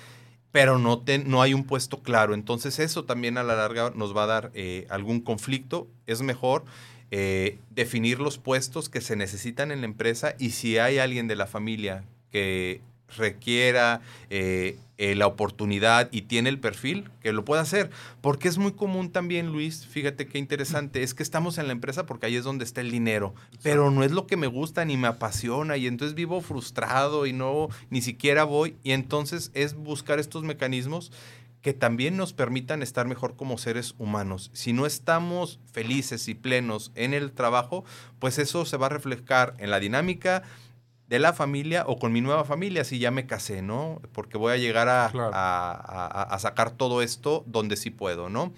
pero 0.52 0.78
no, 0.78 1.02
no 1.26 1.42
hay 1.42 1.54
un 1.54 1.64
puesto 1.64 2.02
claro. 2.02 2.34
Entonces 2.34 2.78
eso 2.78 3.04
también 3.04 3.38
a 3.38 3.42
la 3.42 3.56
larga 3.56 3.92
nos 3.94 4.16
va 4.16 4.24
a 4.24 4.26
dar 4.26 4.50
eh, 4.54 4.86
algún 4.90 5.20
conflicto. 5.20 5.88
Es 6.06 6.22
mejor 6.22 6.64
eh, 7.10 7.58
definir 7.70 8.20
los 8.20 8.38
puestos 8.38 8.88
que 8.88 9.00
se 9.00 9.16
necesitan 9.16 9.70
en 9.70 9.80
la 9.80 9.86
empresa 9.86 10.34
y 10.38 10.50
si 10.50 10.78
hay 10.78 10.98
alguien 10.98 11.28
de 11.28 11.36
la 11.36 11.46
familia 11.46 12.04
que 12.30 12.80
requiera 13.16 14.00
eh, 14.28 14.78
eh, 14.98 15.14
la 15.14 15.26
oportunidad 15.26 16.08
y 16.12 16.22
tiene 16.22 16.50
el 16.50 16.58
perfil, 16.58 17.10
que 17.20 17.32
lo 17.32 17.44
pueda 17.44 17.62
hacer. 17.62 17.90
Porque 18.20 18.48
es 18.48 18.58
muy 18.58 18.72
común 18.72 19.10
también, 19.10 19.52
Luis, 19.52 19.86
fíjate 19.86 20.26
qué 20.26 20.38
interesante, 20.38 21.02
es 21.02 21.14
que 21.14 21.22
estamos 21.22 21.58
en 21.58 21.66
la 21.66 21.72
empresa 21.72 22.06
porque 22.06 22.26
ahí 22.26 22.36
es 22.36 22.44
donde 22.44 22.64
está 22.64 22.80
el 22.80 22.90
dinero, 22.90 23.34
pero 23.62 23.90
no 23.90 24.04
es 24.04 24.12
lo 24.12 24.26
que 24.26 24.36
me 24.36 24.46
gusta 24.46 24.84
ni 24.84 24.96
me 24.96 25.08
apasiona 25.08 25.76
y 25.76 25.86
entonces 25.86 26.14
vivo 26.14 26.40
frustrado 26.40 27.26
y 27.26 27.32
no, 27.32 27.68
ni 27.88 28.02
siquiera 28.02 28.44
voy. 28.44 28.76
Y 28.82 28.92
entonces 28.92 29.50
es 29.54 29.74
buscar 29.74 30.18
estos 30.18 30.42
mecanismos 30.44 31.12
que 31.62 31.74
también 31.74 32.16
nos 32.16 32.32
permitan 32.32 32.82
estar 32.82 33.06
mejor 33.06 33.36
como 33.36 33.58
seres 33.58 33.94
humanos. 33.98 34.50
Si 34.54 34.72
no 34.72 34.86
estamos 34.86 35.60
felices 35.72 36.28
y 36.28 36.34
plenos 36.34 36.90
en 36.94 37.12
el 37.12 37.32
trabajo, 37.32 37.84
pues 38.18 38.38
eso 38.38 38.64
se 38.64 38.76
va 38.76 38.86
a 38.86 38.90
reflejar 38.90 39.54
en 39.58 39.70
la 39.70 39.80
dinámica 39.80 40.42
de 41.10 41.18
la 41.18 41.32
familia 41.32 41.84
o 41.88 41.98
con 41.98 42.12
mi 42.12 42.20
nueva 42.20 42.44
familia 42.44 42.84
si 42.84 43.00
ya 43.00 43.10
me 43.10 43.26
casé, 43.26 43.62
¿no? 43.62 44.00
Porque 44.12 44.38
voy 44.38 44.52
a 44.52 44.56
llegar 44.56 44.88
a, 44.88 46.36
sacar 46.38 46.70
todo 46.70 47.02
esto 47.02 47.44
donde 47.48 47.76
sí 47.76 47.90
puedo, 47.90 48.30
¿no? 48.30 48.54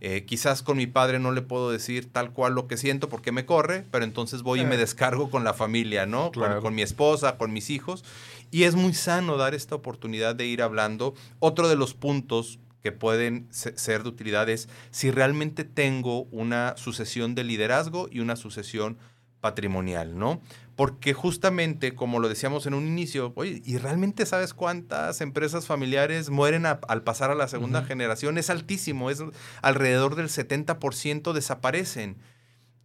Eh, 0.00 0.26
quizás 0.26 0.62
con 0.62 0.76
mi 0.76 0.86
padre 0.86 1.18
no 1.18 1.32
le 1.32 1.40
puedo 1.40 1.70
decir 1.70 2.12
tal 2.12 2.30
cual 2.30 2.52
lo 2.52 2.68
que 2.68 2.76
siento 2.76 3.08
porque 3.08 3.32
me 3.32 3.46
corre, 3.46 3.86
pero 3.90 4.04
entonces 4.04 4.42
voy 4.42 4.60
y 4.60 4.66
me 4.66 4.76
descargo 4.76 5.30
con 5.30 5.44
la 5.44 5.54
familia, 5.54 6.04
¿no? 6.04 6.30
Con, 6.30 6.74
mi 6.74 6.82
esposa, 6.82 7.38
con 7.38 7.54
mis 7.54 7.70
hijos. 7.70 8.04
Y 8.50 8.64
es 8.64 8.74
muy 8.74 8.92
sano 8.92 9.38
dar 9.38 9.54
esta 9.54 9.74
oportunidad 9.74 10.34
de 10.34 10.44
ir 10.44 10.60
hablando. 10.60 11.14
Otro 11.38 11.70
de 11.70 11.76
los 11.76 11.94
puntos 11.94 12.58
que 12.82 12.92
pueden 12.92 13.48
ser 13.50 14.02
de 14.02 14.10
utilidad 14.10 14.50
es 14.50 14.68
si 14.90 15.10
realmente 15.10 15.64
tengo 15.64 16.24
una 16.24 16.76
sucesión 16.76 17.34
de 17.34 17.44
liderazgo 17.44 18.08
y 18.10 18.20
una 18.20 18.36
sucesión 18.36 18.98
patrimonial, 19.44 20.18
¿no? 20.18 20.40
Porque 20.76 21.12
justamente, 21.12 21.94
como 21.94 22.18
lo 22.18 22.28
decíamos 22.28 22.66
en 22.66 22.74
un 22.74 22.86
inicio, 22.86 23.32
oye, 23.36 23.62
¿y 23.64 23.78
realmente 23.78 24.26
sabes 24.26 24.54
cuántas 24.54 25.20
empresas 25.20 25.66
familiares 25.66 26.30
mueren 26.30 26.66
al 26.66 27.02
pasar 27.02 27.30
a 27.30 27.36
la 27.36 27.46
segunda 27.46 27.84
generación? 27.84 28.38
Es 28.38 28.50
altísimo, 28.50 29.10
es 29.10 29.22
alrededor 29.62 30.16
del 30.16 30.28
70% 30.28 31.32
desaparecen. 31.32 32.16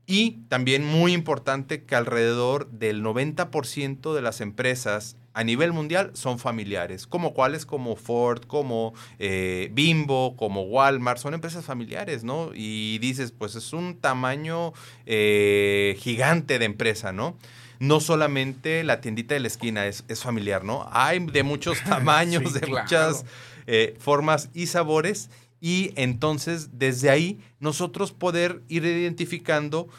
Y 0.06 0.40
también 0.50 0.84
muy 0.84 1.14
importante 1.14 1.84
que 1.84 1.96
alrededor 1.96 2.70
del 2.72 3.04
90% 3.04 4.14
de 4.14 4.22
las 4.22 4.42
empresas 4.42 5.18
a 5.34 5.44
nivel 5.44 5.72
mundial 5.72 6.12
son 6.16 6.40
familiares, 6.40 7.06
como 7.06 7.34
cuáles, 7.34 7.66
como 7.66 7.96
Ford, 7.96 8.42
como 8.46 8.94
eh, 9.20 9.70
Bimbo, 9.72 10.36
como 10.36 10.64
Walmart, 10.64 11.20
son 11.20 11.36
empresas 11.36 11.64
familiares, 11.64 12.24
¿no? 12.24 12.50
Y 12.56 12.98
dices, 12.98 13.32
pues 13.32 13.56
es 13.56 13.72
un 13.72 14.00
tamaño 14.00 14.74
eh, 15.06 15.96
gigante 16.00 16.58
de 16.58 16.66
empresa, 16.66 17.14
¿no? 17.14 17.38
No 17.80 18.00
solamente 18.00 18.84
la 18.84 19.02
tiendita 19.02 19.34
de 19.34 19.40
la 19.40 19.48
esquina 19.48 19.88
es, 19.88 20.04
familiar, 20.22 20.64
¿no? 20.64 20.88
Hay 20.92 21.20
de 21.20 21.44
muchos 21.44 21.82
tamaños, 21.84 22.54
de 22.54 22.68
muchas 22.68 23.26
eh, 23.68 23.96
formas 24.00 24.50
y 24.54 24.68
sabores. 24.68 25.30
Y 25.62 25.92
entonces, 25.96 26.78
desde 26.78 27.10
ahí, 27.10 27.40
nosotros 27.60 28.12
poder 28.12 28.62
ir 28.68 28.86
identificando 28.86 29.90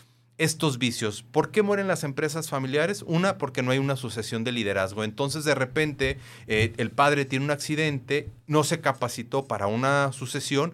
estos 0.41 0.79
vicios. 0.79 1.23
¿Por 1.23 1.51
qué 1.51 1.63
mueren 1.63 1.87
las 1.87 2.03
empresas 2.03 2.49
familiares? 2.49 3.05
Una, 3.07 3.37
porque 3.37 3.63
no 3.63 3.73
hay 3.73 3.79
una 3.79 3.97
sucesión 3.97 4.43
de 4.43 4.53
liderazgo. 4.53 5.05
Entonces, 5.05 5.45
de 5.45 5.55
repente, 5.55 6.17
eh, 6.47 6.73
el 6.79 6.91
padre 6.91 7.27
tiene 7.27 7.45
un 7.45 7.51
accidente, 7.51 8.31
no 8.47 8.65
se 8.65 8.81
capacitó 8.81 9.45
para 9.45 9.67
una 9.67 10.13
sucesión. 10.13 10.73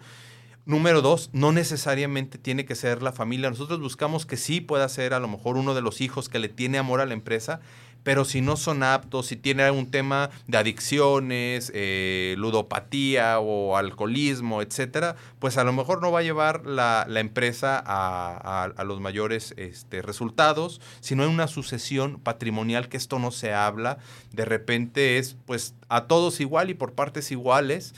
Número 0.67 1.01
dos, 1.01 1.31
no 1.33 1.53
necesariamente 1.53 2.39
tiene 2.39 2.65
que 2.65 2.75
ser 2.75 3.01
la 3.01 3.13
familia. 3.13 3.49
Nosotros 3.49 3.79
buscamos 3.79 4.27
que 4.27 4.37
sí 4.37 4.61
pueda 4.61 4.89
ser 4.89 5.15
a 5.15 5.21
lo 5.21 5.29
mejor 5.29 5.57
uno 5.57 5.75
de 5.75 5.81
los 5.81 6.01
hijos 6.01 6.29
que 6.29 6.41
le 6.41 6.49
tiene 6.49 6.77
amor 6.77 7.01
a 7.01 7.07
la 7.07 7.15
empresa, 7.15 7.61
pero 8.03 8.25
si 8.25 8.41
no 8.41 8.57
son 8.57 8.83
aptos, 8.83 9.27
si 9.27 9.37
tiene 9.37 9.71
un 9.71 9.93
tema 9.93 10.31
de 10.49 10.59
adicciones, 10.59 11.71
eh, 11.73 12.35
ludopatía 12.39 13.39
o 13.39 13.77
alcoholismo, 13.77 14.61
etcétera, 14.61 15.15
pues 15.39 15.57
a 15.57 15.63
lo 15.63 15.73
mejor 15.73 16.03
no 16.03 16.11
va 16.11 16.19
a 16.19 16.25
llevar 16.25 16.67
la, 16.67 17.07
empresa 17.15 17.81
a, 17.87 18.85
los 18.85 19.01
mayores 19.01 19.55
este, 19.57 20.03
resultados, 20.03 20.81
si 20.99 21.15
no 21.15 21.23
hay 21.23 21.29
una 21.29 21.47
sucesión 21.47 22.19
patrimonial 22.19 22.89
que 22.89 22.97
esto 22.97 23.21
no 23.21 23.31
se 23.31 23.55
habla, 23.55 23.99
de 24.33 24.45
repente 24.45 25.19
es 25.19 25.37
pues 25.47 25.77
a 25.89 26.09
todos 26.09 26.41
igual 26.41 26.71
y 26.71 26.75
por 26.75 26.95
partes 26.95 27.31
iguales. 27.31 27.95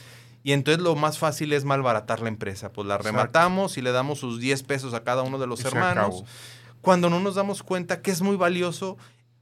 Y 0.48 0.52
entonces 0.52 0.82
lo 0.82 0.96
más 0.96 1.18
fácil 1.18 1.52
es 1.52 1.66
malbaratar 1.66 2.20
la 2.20 2.30
empresa. 2.30 2.72
Pues 2.72 2.88
la 2.88 2.96
rematamos 2.96 3.76
y 3.76 3.82
le 3.82 3.92
damos 3.92 4.20
sus 4.20 4.40
10 4.40 4.62
pesos 4.62 4.94
a 4.94 5.04
cada 5.04 5.22
uno 5.22 5.38
de 5.38 5.46
los 5.46 5.62
hermanos. 5.62 6.24
Cuando 6.80 7.10
no 7.10 7.20
nos 7.20 7.34
damos 7.34 7.62
cuenta 7.62 8.00
que 8.00 8.10
es 8.10 8.22
muy 8.22 8.34
valioso 8.34 8.96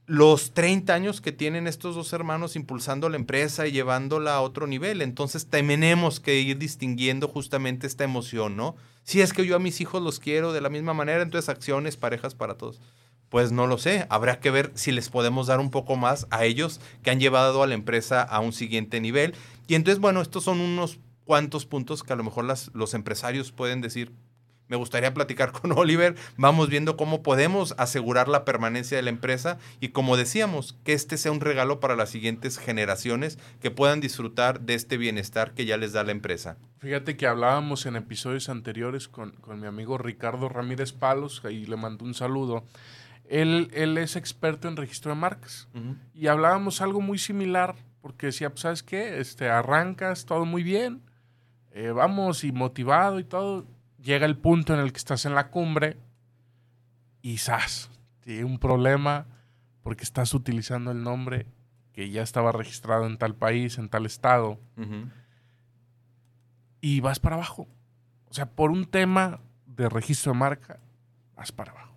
los 0.05 0.53
30 0.53 0.93
años 0.93 1.21
que 1.21 1.31
tienen 1.31 1.65
estos 1.65 1.95
dos 1.95 2.11
hermanos 2.11 2.57
impulsando 2.57 3.07
la 3.07 3.15
empresa 3.15 3.67
y 3.67 3.71
llevándola 3.71 4.35
a 4.35 4.41
otro 4.41 4.67
nivel. 4.67 5.01
Entonces 5.01 5.47
tenemos 5.47 6.19
que 6.19 6.41
ir 6.41 6.57
distinguiendo 6.57 7.29
justamente 7.29 7.87
esta 7.87 8.03
emoción, 8.03 8.57
¿no? 8.57 8.75
Si 9.03 9.21
es 9.21 9.31
que 9.31 9.45
yo 9.45 9.55
a 9.55 9.59
mis 9.59 9.79
hijos 9.79 10.03
los 10.03 10.19
quiero 10.19 10.51
de 10.51 10.59
la 10.59 10.67
misma 10.67 10.93
manera, 10.93 11.21
entonces 11.21 11.47
acciones, 11.47 11.95
parejas 11.95 12.35
para 12.35 12.55
todos. 12.55 12.81
Pues 13.29 13.51
no 13.51 13.67
lo 13.67 13.77
sé, 13.77 14.07
habrá 14.09 14.39
que 14.39 14.51
ver 14.51 14.71
si 14.75 14.91
les 14.91 15.09
podemos 15.09 15.47
dar 15.47 15.59
un 15.59 15.69
poco 15.69 15.95
más 15.95 16.27
a 16.29 16.45
ellos 16.45 16.79
que 17.03 17.11
han 17.11 17.19
llevado 17.19 17.61
a 17.61 17.67
la 17.67 17.73
empresa 17.73 18.21
a 18.21 18.39
un 18.39 18.53
siguiente 18.53 19.01
nivel. 19.01 19.35
Y 19.67 19.75
entonces, 19.75 19.99
bueno, 19.99 20.21
estos 20.21 20.43
son 20.43 20.61
unos 20.61 20.99
cuantos 21.25 21.65
puntos 21.65 22.03
que 22.03 22.13
a 22.13 22.15
lo 22.15 22.23
mejor 22.23 22.45
las, 22.45 22.71
los 22.73 22.93
empresarios 22.93 23.51
pueden 23.51 23.81
decir, 23.81 24.13
me 24.67 24.77
gustaría 24.77 25.13
platicar 25.13 25.51
con 25.61 25.71
Oliver. 25.71 26.15
Vamos 26.37 26.69
viendo 26.69 26.97
cómo 26.97 27.23
podemos 27.23 27.75
asegurar 27.77 28.27
la 28.27 28.45
permanencia 28.45 28.97
de 28.97 29.03
la 29.03 29.09
empresa 29.09 29.57
y 29.79 29.89
como 29.89 30.17
decíamos, 30.17 30.77
que 30.83 30.93
este 30.93 31.17
sea 31.17 31.31
un 31.31 31.41
regalo 31.41 31.79
para 31.79 31.95
las 31.95 32.09
siguientes 32.09 32.57
generaciones 32.57 33.37
que 33.61 33.71
puedan 33.71 34.01
disfrutar 34.01 34.61
de 34.61 34.75
este 34.75 34.97
bienestar 34.97 35.53
que 35.53 35.65
ya 35.65 35.77
les 35.77 35.93
da 35.93 36.03
la 36.03 36.11
empresa. 36.11 36.57
Fíjate 36.79 37.17
que 37.17 37.27
hablábamos 37.27 37.85
en 37.85 37.95
episodios 37.95 38.49
anteriores 38.49 39.07
con, 39.07 39.33
mi 39.59 39.67
amigo 39.67 39.97
Ricardo 39.97 40.49
Ramírez 40.49 40.93
Palos, 40.93 41.41
ahí 41.43 41.65
le 41.65 41.75
mando 41.75 42.05
un 42.05 42.13
saludo. 42.13 42.63
Él, 43.29 43.69
él 43.73 43.97
es 43.97 44.15
experto 44.15 44.67
en 44.67 44.77
registro 44.77 45.13
de 45.13 45.19
marcas 45.19 45.67
y 46.13 46.27
hablábamos 46.27 46.81
algo 46.81 47.01
muy 47.01 47.17
similar 47.17 47.75
porque 48.01 48.27
decía, 48.27 48.49
pues, 48.49 48.61
¿sabes 48.61 48.83
qué? 48.83 49.19
Este, 49.19 49.49
arrancas 49.49 50.25
todo 50.25 50.45
muy 50.45 50.63
bien, 50.63 51.01
eh, 51.71 51.91
vamos 51.91 52.43
y 52.43 52.51
motivado 52.51 53.19
y 53.19 53.23
todo 53.23 53.65
llega 54.01 54.25
el 54.25 54.37
punto 54.37 54.73
en 54.73 54.79
el 54.79 54.91
que 54.91 54.97
estás 54.97 55.25
en 55.25 55.35
la 55.35 55.49
cumbre 55.49 55.97
y 57.21 57.37
¡zas! 57.37 57.91
Tiene 58.21 58.45
un 58.45 58.59
problema 58.59 59.25
porque 59.83 60.03
estás 60.03 60.33
utilizando 60.33 60.91
el 60.91 61.03
nombre 61.03 61.45
que 61.91 62.09
ya 62.09 62.21
estaba 62.21 62.51
registrado 62.51 63.05
en 63.07 63.17
tal 63.17 63.35
país, 63.35 63.77
en 63.77 63.89
tal 63.89 64.05
estado, 64.05 64.59
y 66.79 66.99
vas 67.01 67.19
para 67.19 67.35
abajo. 67.35 67.67
O 68.29 68.33
sea, 68.33 68.45
por 68.45 68.71
un 68.71 68.85
tema 68.85 69.39
de 69.65 69.89
registro 69.89 70.31
de 70.33 70.39
marca, 70.39 70.79
vas 71.35 71.51
para 71.51 71.71
abajo. 71.71 71.96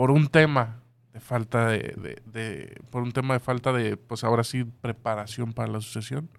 Por 0.00 0.12
un 0.12 0.28
tema 0.28 0.80
de 1.12 1.20
falta 1.20 1.68
de, 1.68 2.22
de, 2.24 2.80
por 2.88 3.02
un 3.02 3.12
tema 3.12 3.34
de 3.34 3.40
falta 3.40 3.70
de, 3.70 3.98
pues 3.98 4.24
ahora 4.24 4.44
sí, 4.44 4.64
preparación 4.64 5.52
para 5.52 5.70
la 5.70 5.82
sucesión, 5.82 6.30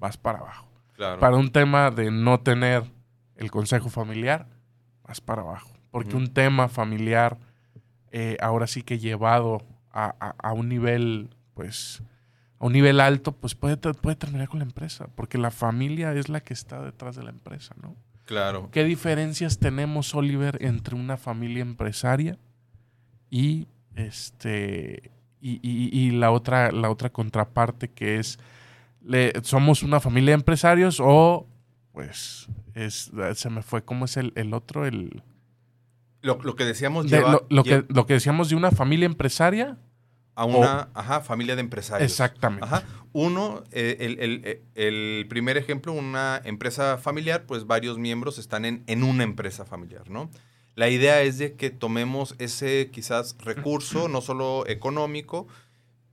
vas 0.00 0.16
para 0.16 0.40
abajo. 0.40 0.68
Para 0.96 1.36
un 1.36 1.52
tema 1.52 1.92
de 1.92 2.10
no 2.10 2.40
tener 2.40 2.82
el 3.36 3.52
consejo 3.52 3.90
familiar, 3.90 4.48
vas 5.04 5.20
para 5.20 5.42
abajo. 5.42 5.70
Porque 5.92 6.16
un 6.16 6.34
tema 6.34 6.66
familiar, 6.66 7.38
eh, 8.10 8.38
ahora 8.40 8.66
sí 8.66 8.82
que 8.82 8.98
llevado 8.98 9.62
a, 9.92 10.08
a, 10.36 10.52
un 10.52 10.68
nivel, 10.68 11.30
pues, 11.54 12.02
a 12.58 12.66
un 12.66 12.72
nivel 12.72 12.98
alto, 12.98 13.30
pues 13.30 13.54
puede, 13.54 13.76
puede 13.76 14.16
terminar 14.16 14.48
con 14.48 14.58
la 14.58 14.64
empresa. 14.64 15.06
Porque 15.14 15.38
la 15.38 15.52
familia 15.52 16.12
es 16.12 16.28
la 16.28 16.40
que 16.40 16.54
está 16.54 16.82
detrás 16.82 17.14
de 17.14 17.22
la 17.22 17.30
empresa, 17.30 17.72
¿no? 17.80 17.94
Claro. 18.24 18.68
¿Qué 18.72 18.82
diferencias 18.82 19.60
tenemos, 19.60 20.12
Oliver, 20.16 20.58
entre 20.60 20.96
una 20.96 21.16
familia 21.16 21.62
empresaria 21.62 22.36
y 23.30 23.66
este 23.94 25.10
y, 25.40 26.10
la 26.10 26.30
otra 26.30 26.72
la 26.72 26.90
otra 26.90 27.10
contraparte 27.10 27.88
que 27.88 28.18
es 28.18 28.38
somos 29.42 29.82
una 29.82 30.00
familia 30.00 30.30
de 30.30 30.40
empresarios 30.40 30.98
o 31.00 31.46
pues 31.92 32.48
es 32.74 33.12
se 33.34 33.50
me 33.50 33.62
fue 33.62 33.84
cómo 33.84 34.06
es 34.06 34.16
el, 34.16 34.32
otro 34.52 34.86
el 34.86 35.22
lo, 36.22 36.38
que 36.56 36.64
decíamos 36.64 37.06
lo, 37.48 37.62
que, 37.62 37.84
lo 37.88 38.06
que 38.06 38.14
decíamos 38.14 38.48
de 38.48 38.56
una 38.56 38.70
familia 38.72 39.06
empresaria 39.06 39.78
a 40.36 40.44
una 40.44 40.90
familia 41.22 41.56
de 41.56 41.62
empresarios. 41.62 42.10
Exactamente. 42.10 42.68
Uno, 43.12 43.64
eh, 43.72 43.96
el, 44.00 44.60
el, 44.74 45.26
primer 45.28 45.56
ejemplo, 45.56 45.94
una 45.94 46.42
empresa 46.44 46.98
familiar, 46.98 47.46
pues 47.46 47.66
varios 47.66 47.96
miembros 47.96 48.38
están 48.38 48.66
en, 48.66 48.84
en 48.86 49.02
una 49.02 49.24
empresa 49.24 49.64
familiar, 49.64 50.10
¿no? 50.10 50.30
La 50.76 50.90
idea 50.90 51.22
es 51.22 51.38
de 51.38 51.54
que 51.54 51.70
tomemos 51.70 52.34
ese 52.38 52.90
quizás 52.92 53.34
recurso, 53.38 54.08
no 54.08 54.20
solo 54.20 54.64
económico, 54.68 55.48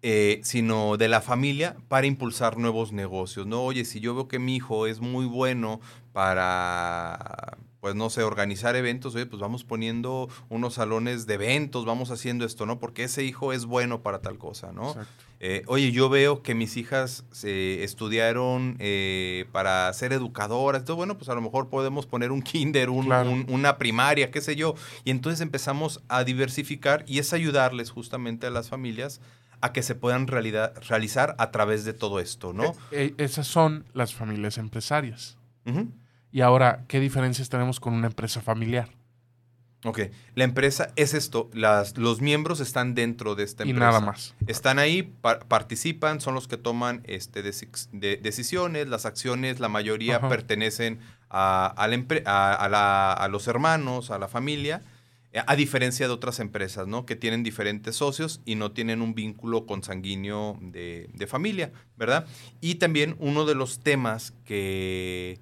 eh, 0.02 0.40
sino 0.44 0.96
de 0.96 1.10
la 1.10 1.20
familia 1.20 1.76
para 1.90 2.08
impulsar 2.08 2.58
nuevos 2.58 2.94
negocios. 2.94 3.46
No, 3.46 3.62
oye, 3.62 3.84
si 3.84 4.00
yo 4.00 4.16
veo 4.16 4.30
que 4.30 4.40
mi 4.40 4.56
hijo 4.56 4.88
es 4.88 5.02
muy 5.02 5.26
bueno 5.26 5.82
para, 6.14 7.58
pues 7.82 7.94
no 7.96 8.10
sé, 8.10 8.24
organizar 8.24 8.78
eventos, 8.78 9.16
oye, 9.16 9.26
pues 9.26 9.42
vamos 9.42 9.66
poniendo 9.66 10.30
unos 10.48 10.76
salones 10.76 11.26
de 11.26 11.34
eventos, 11.34 11.84
vamos 11.84 12.10
haciendo 12.10 12.46
esto, 12.46 12.66
¿no? 12.66 12.80
Porque 12.80 13.04
ese 13.04 13.26
hijo 13.26 13.52
es 13.52 13.66
bueno 13.66 14.02
para 14.02 14.22
tal 14.22 14.38
cosa, 14.38 14.72
¿no? 14.72 14.92
Exacto. 14.92 15.24
Eh, 15.46 15.64
oye, 15.68 15.92
yo 15.92 16.08
veo 16.08 16.42
que 16.42 16.56
mis 16.56 16.78
hijas 16.78 17.26
se 17.32 17.84
estudiaron 17.84 18.78
eh, 18.80 19.44
para 19.52 19.92
ser 19.92 20.14
educadoras. 20.14 20.84
Entonces, 20.84 20.96
bueno, 20.96 21.18
pues 21.18 21.28
a 21.28 21.36
lo 21.36 21.42
mejor 21.42 21.68
podemos 21.68 22.06
poner 22.06 22.32
un 22.32 22.42
kinder, 22.44 22.90
una 22.90 23.78
primaria, 23.78 24.32
qué 24.32 24.40
sé 24.40 24.56
yo. 24.56 24.76
Y 25.04 25.12
entonces 25.12 25.42
empezamos 25.42 26.02
a 26.08 26.24
diversificar 26.24 27.04
y 27.08 27.20
es 27.20 27.34
ayudarles 27.34 27.92
justamente 27.92 28.48
a 28.48 28.52
las 28.52 28.70
familias 28.70 29.20
a 29.60 29.74
que 29.74 29.84
se 29.84 29.96
puedan 29.96 30.28
realizar 30.28 31.36
a 31.38 31.52
través 31.52 31.84
de 31.84 31.92
todo 31.92 32.22
esto, 32.22 32.54
¿no? 32.54 32.74
Eh, 32.92 33.14
esas 33.18 33.46
son 33.46 33.84
las 33.94 34.14
familias 34.14 34.58
empresarias. 34.58 35.38
Y 36.32 36.40
ahora, 36.40 36.86
¿qué 36.88 37.02
diferencias 37.02 37.50
tenemos 37.50 37.82
con 37.82 37.94
una 37.94 38.08
empresa 38.08 38.40
familiar? 38.40 38.88
Ok, 39.86 40.00
la 40.36 40.46
empresa 40.46 40.92
es 40.96 41.14
esto, 41.14 41.50
las, 41.54 41.98
los 41.98 42.22
miembros 42.22 42.62
están 42.62 42.96
dentro 42.96 43.36
de 43.36 43.44
esta 43.44 43.64
empresa. 43.64 43.78
Y 43.78 43.92
nada 43.92 44.00
más. 44.00 44.34
Están 44.48 44.80
ahí, 44.80 45.14
participan, 45.22 46.22
son 46.22 46.36
los 46.36 46.48
que 46.48 46.56
toman 46.56 47.02
este, 47.06 47.44
decisiones, 47.44 48.88
las 48.88 49.06
acciones, 49.06 49.60
la 49.60 49.68
mayoría 49.68 50.22
pertenecen 50.30 51.00
a, 51.30 51.74
a, 51.76 53.28
los 53.28 53.48
hermanos, 53.48 54.10
a 54.10 54.20
la 54.20 54.30
familia, 54.30 54.84
eh, 55.34 55.42
a 55.46 55.56
diferencia 55.56 56.08
de 56.08 56.14
otras 56.14 56.40
empresas, 56.40 56.88
¿no? 56.88 57.06
Que 57.06 57.18
tienen 57.18 57.44
diferentes 57.44 57.98
socios 57.98 58.40
y 58.46 58.56
no 58.56 58.72
tienen 58.72 59.02
un 59.02 59.16
vínculo 59.16 59.66
consanguíneo 59.66 60.58
de, 60.62 61.10
de 61.14 61.28
familia, 61.28 61.74
¿verdad? 61.98 62.26
Y 62.62 62.76
también 62.76 63.18
uno 63.20 63.46
de 63.46 63.56
los 63.56 63.80
temas 63.80 64.34
que 64.46 65.42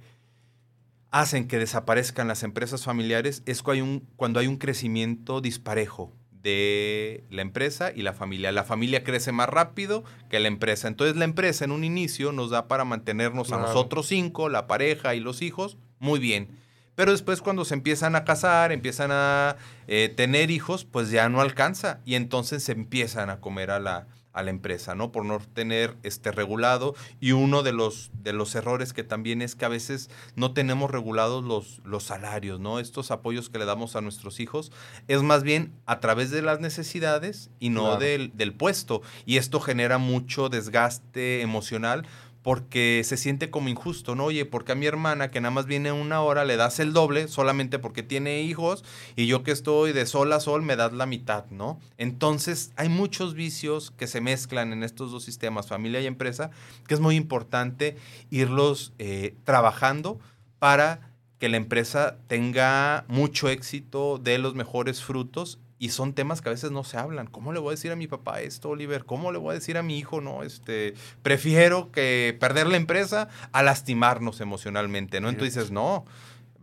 hacen 1.11 1.47
que 1.47 1.59
desaparezcan 1.59 2.27
las 2.27 2.43
empresas 2.43 2.83
familiares 2.83 3.43
es 3.45 3.61
cuando 3.61 3.83
hay 3.83 3.89
un, 3.89 4.07
cuando 4.15 4.39
hay 4.39 4.47
un 4.47 4.57
crecimiento 4.57 5.41
disparejo 5.41 6.13
de 6.31 7.23
la 7.29 7.41
empresa 7.41 7.91
y 7.93 8.01
la 8.01 8.13
familia. 8.13 8.51
La 8.51 8.63
familia 8.63 9.03
crece 9.03 9.31
más 9.31 9.49
rápido 9.49 10.03
que 10.29 10.39
la 10.39 10.47
empresa. 10.47 10.87
Entonces 10.87 11.15
la 11.15 11.25
empresa 11.25 11.65
en 11.65 11.71
un 11.71 11.83
inicio 11.83 12.31
nos 12.31 12.49
da 12.49 12.67
para 12.67 12.85
mantenernos 12.85 13.51
a 13.51 13.59
nosotros 13.59 14.07
cinco, 14.07 14.49
la 14.49 14.65
pareja 14.67 15.13
y 15.13 15.19
los 15.19 15.41
hijos, 15.41 15.77
muy 15.99 16.19
bien. 16.19 16.57
Pero 16.95 17.11
después 17.11 17.41
cuando 17.41 17.65
se 17.65 17.73
empiezan 17.73 18.15
a 18.15 18.25
casar, 18.25 18.71
empiezan 18.71 19.11
a 19.11 19.57
eh, 19.87 20.11
tener 20.15 20.49
hijos, 20.49 20.85
pues 20.85 21.09
ya 21.11 21.29
no 21.29 21.41
alcanza 21.41 22.01
y 22.05 22.15
entonces 22.15 22.63
se 22.63 22.71
empiezan 22.71 23.29
a 23.29 23.39
comer 23.39 23.71
a 23.71 23.79
la, 23.79 24.07
a 24.33 24.43
la 24.43 24.49
empresa, 24.49 24.95
¿no? 24.95 25.11
Por 25.11 25.25
no 25.25 25.39
tener 25.39 25.97
este 26.03 26.31
regulado. 26.31 26.95
Y 27.19 27.31
uno 27.33 27.63
de 27.63 27.73
los, 27.73 28.11
de 28.13 28.33
los 28.33 28.55
errores 28.55 28.93
que 28.93 29.03
también 29.03 29.41
es 29.41 29.55
que 29.55 29.65
a 29.65 29.69
veces 29.69 30.09
no 30.35 30.53
tenemos 30.53 30.91
regulados 30.91 31.43
los, 31.43 31.81
los 31.83 32.03
salarios, 32.03 32.59
¿no? 32.59 32.79
Estos 32.79 33.11
apoyos 33.11 33.49
que 33.49 33.59
le 33.59 33.65
damos 33.65 33.95
a 33.95 34.01
nuestros 34.01 34.39
hijos 34.39 34.71
es 35.07 35.21
más 35.21 35.43
bien 35.43 35.73
a 35.85 35.99
través 35.99 36.31
de 36.31 36.41
las 36.41 36.59
necesidades 36.59 37.49
y 37.59 37.69
no 37.69 37.97
del, 37.97 38.31
del 38.35 38.53
puesto. 38.53 39.01
Y 39.25 39.37
esto 39.37 39.59
genera 39.59 39.97
mucho 39.97 40.49
desgaste 40.49 41.41
emocional 41.41 42.05
porque 42.43 43.01
se 43.05 43.17
siente 43.17 43.49
como 43.51 43.69
injusto, 43.69 44.15
¿no? 44.15 44.25
Oye, 44.25 44.45
porque 44.45 44.71
a 44.71 44.75
mi 44.75 44.85
hermana 44.85 45.29
que 45.29 45.41
nada 45.41 45.51
más 45.51 45.65
viene 45.65 45.91
una 45.91 46.21
hora 46.21 46.43
le 46.45 46.57
das 46.57 46.79
el 46.79 46.93
doble 46.93 47.27
solamente 47.27 47.77
porque 47.77 48.03
tiene 48.03 48.41
hijos 48.41 48.83
y 49.15 49.27
yo 49.27 49.43
que 49.43 49.51
estoy 49.51 49.93
de 49.93 50.05
sol 50.05 50.33
a 50.33 50.39
sol 50.39 50.63
me 50.63 50.75
das 50.75 50.93
la 50.93 51.05
mitad, 51.05 51.45
¿no? 51.51 51.79
Entonces 51.97 52.71
hay 52.77 52.89
muchos 52.89 53.35
vicios 53.35 53.91
que 53.91 54.07
se 54.07 54.21
mezclan 54.21 54.73
en 54.73 54.83
estos 54.83 55.11
dos 55.11 55.23
sistemas, 55.23 55.67
familia 55.67 56.01
y 56.01 56.07
empresa, 56.07 56.49
que 56.87 56.95
es 56.95 56.99
muy 56.99 57.15
importante 57.15 57.95
irlos 58.31 58.93
eh, 58.97 59.35
trabajando 59.43 60.19
para 60.57 61.11
que 61.37 61.49
la 61.49 61.57
empresa 61.57 62.17
tenga 62.27 63.05
mucho 63.07 63.49
éxito, 63.49 64.19
dé 64.21 64.37
los 64.37 64.55
mejores 64.55 65.01
frutos 65.01 65.59
y 65.81 65.89
son 65.89 66.13
temas 66.13 66.41
que 66.41 66.49
a 66.49 66.51
veces 66.51 66.69
no 66.69 66.83
se 66.83 66.97
hablan. 66.97 67.25
¿Cómo 67.25 67.53
le 67.53 67.59
voy 67.59 67.69
a 67.69 67.71
decir 67.71 67.91
a 67.91 67.95
mi 67.95 68.05
papá 68.05 68.39
esto, 68.41 68.69
Oliver? 68.69 69.03
¿Cómo 69.03 69.31
le 69.31 69.39
voy 69.39 69.49
a 69.49 69.53
decir 69.55 69.79
a 69.79 69.81
mi 69.81 69.97
hijo, 69.97 70.21
no? 70.21 70.43
Este, 70.43 70.93
prefiero 71.23 71.91
que 71.91 72.37
perder 72.39 72.67
la 72.67 72.77
empresa 72.77 73.29
a 73.51 73.63
lastimarnos 73.63 74.41
emocionalmente, 74.41 75.19
¿no? 75.21 75.29
Entonces 75.29 75.55
dices, 75.55 75.71
no, 75.71 76.05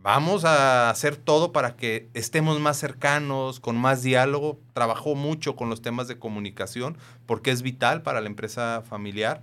vamos 0.01 0.45
a 0.45 0.89
hacer 0.89 1.17
todo 1.17 1.51
para 1.51 1.75
que 1.75 2.07
estemos 2.13 2.61
más 2.61 2.77
cercanos, 2.77 3.59
con 3.59 3.75
más 3.75 4.03
diálogo. 4.03 4.57
Trabajó 4.71 5.15
mucho 5.15 5.57
con 5.57 5.69
los 5.69 5.81
temas 5.81 6.07
de 6.07 6.17
comunicación 6.17 6.97
porque 7.25 7.51
es 7.51 7.61
vital 7.61 8.03
para 8.03 8.21
la 8.21 8.27
empresa 8.27 8.83
familiar, 8.89 9.41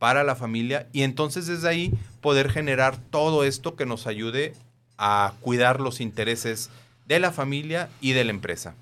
para 0.00 0.24
la 0.24 0.34
familia, 0.34 0.88
y 0.92 1.04
entonces 1.04 1.46
desde 1.46 1.68
ahí 1.68 1.94
poder 2.20 2.50
generar 2.50 2.96
todo 2.96 3.44
esto 3.44 3.76
que 3.76 3.86
nos 3.86 4.08
ayude 4.08 4.52
a 4.98 5.34
cuidar 5.42 5.80
los 5.80 6.00
intereses 6.00 6.70
de 7.06 7.20
la 7.20 7.30
familia 7.30 7.88
y 8.00 8.14
de 8.14 8.24
la 8.24 8.32
empresa. 8.32 8.74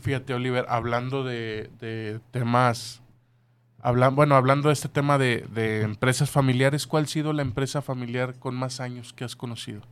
Fíjate, 0.00 0.34
Oliver, 0.34 0.66
hablando 0.68 1.24
de, 1.24 2.20
temas, 2.30 3.02
bueno, 4.12 4.34
hablando 4.34 4.68
de 4.68 4.74
este 4.74 4.88
tema 4.88 5.18
de, 5.18 5.82
empresas 5.82 6.30
familiares, 6.30 6.86
¿cuál 6.86 7.04
ha 7.04 7.08
sido 7.08 7.32
la 7.32 7.42
empresa 7.42 7.82
familiar 7.82 8.38
con 8.38 8.54
más 8.54 8.80
años 8.80 9.12
que 9.12 9.24
has 9.24 9.36
conocido? 9.36 9.82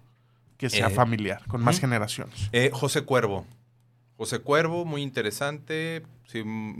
Que 0.56 0.70
sea 0.70 0.88
eh, 0.88 0.90
familiar, 0.90 1.42
con 1.48 1.62
más 1.62 1.80
generaciones. 1.80 2.48
Eh, 2.52 2.70
José 2.72 3.02
Cuervo. 3.02 3.44
José 4.16 4.38
Cuervo, 4.38 4.84
muy 4.84 5.02
interesante. 5.02 6.04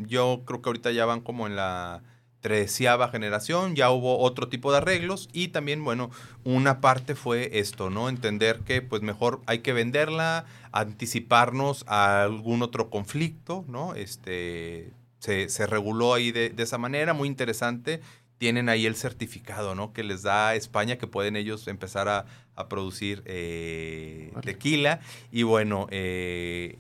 yo 0.07 0.43
creo 0.45 0.63
que 0.63 0.69
ahorita 0.69 0.93
ya 0.93 1.05
van 1.07 1.21
como 1.21 1.47
en 1.47 1.57
la 1.57 2.03
treceava 2.45 3.09
generación, 3.09 3.75
ya 3.75 3.91
hubo 3.91 4.19
otro 4.19 4.49
tipo 4.51 4.71
de 4.71 4.77
arreglos 4.77 5.31
y 5.33 5.49
también, 5.49 5.83
bueno, 5.83 6.11
una 6.45 6.83
parte 6.83 7.15
fue 7.15 7.59
esto, 7.59 7.89
¿no? 7.89 8.11
Entender 8.11 8.61
que 8.67 8.83
pues 8.83 9.01
mejor 9.01 9.41
hay 9.47 9.61
que 9.61 9.73
venderla, 9.73 10.45
anticiparnos 10.71 11.87
a 11.89 12.23
algún 12.23 12.61
otro 12.61 12.91
conflicto, 12.91 13.65
¿no? 13.67 13.95
Este, 13.95 14.93
se, 15.21 15.67
reguló 15.67 16.13
ahí 16.13 16.33
de, 16.33 16.53
esa 16.59 16.77
manera, 16.77 17.15
muy 17.15 17.29
interesante. 17.29 18.03
Tienen 18.37 18.69
ahí 18.69 18.85
el 18.85 18.95
certificado, 18.95 19.75
¿no? 19.75 19.95
Que 19.95 20.05
les 20.05 20.21
da 20.21 20.55
España 20.55 20.99
que 20.99 21.07
pueden 21.07 21.37
ellos 21.37 21.67
empezar 21.67 22.11
a, 22.11 22.27
producir 22.69 23.23
eh, 23.25 24.35
tequila. 24.43 25.01
Y 25.33 25.45
bueno, 25.45 25.87
eh, 25.91 26.77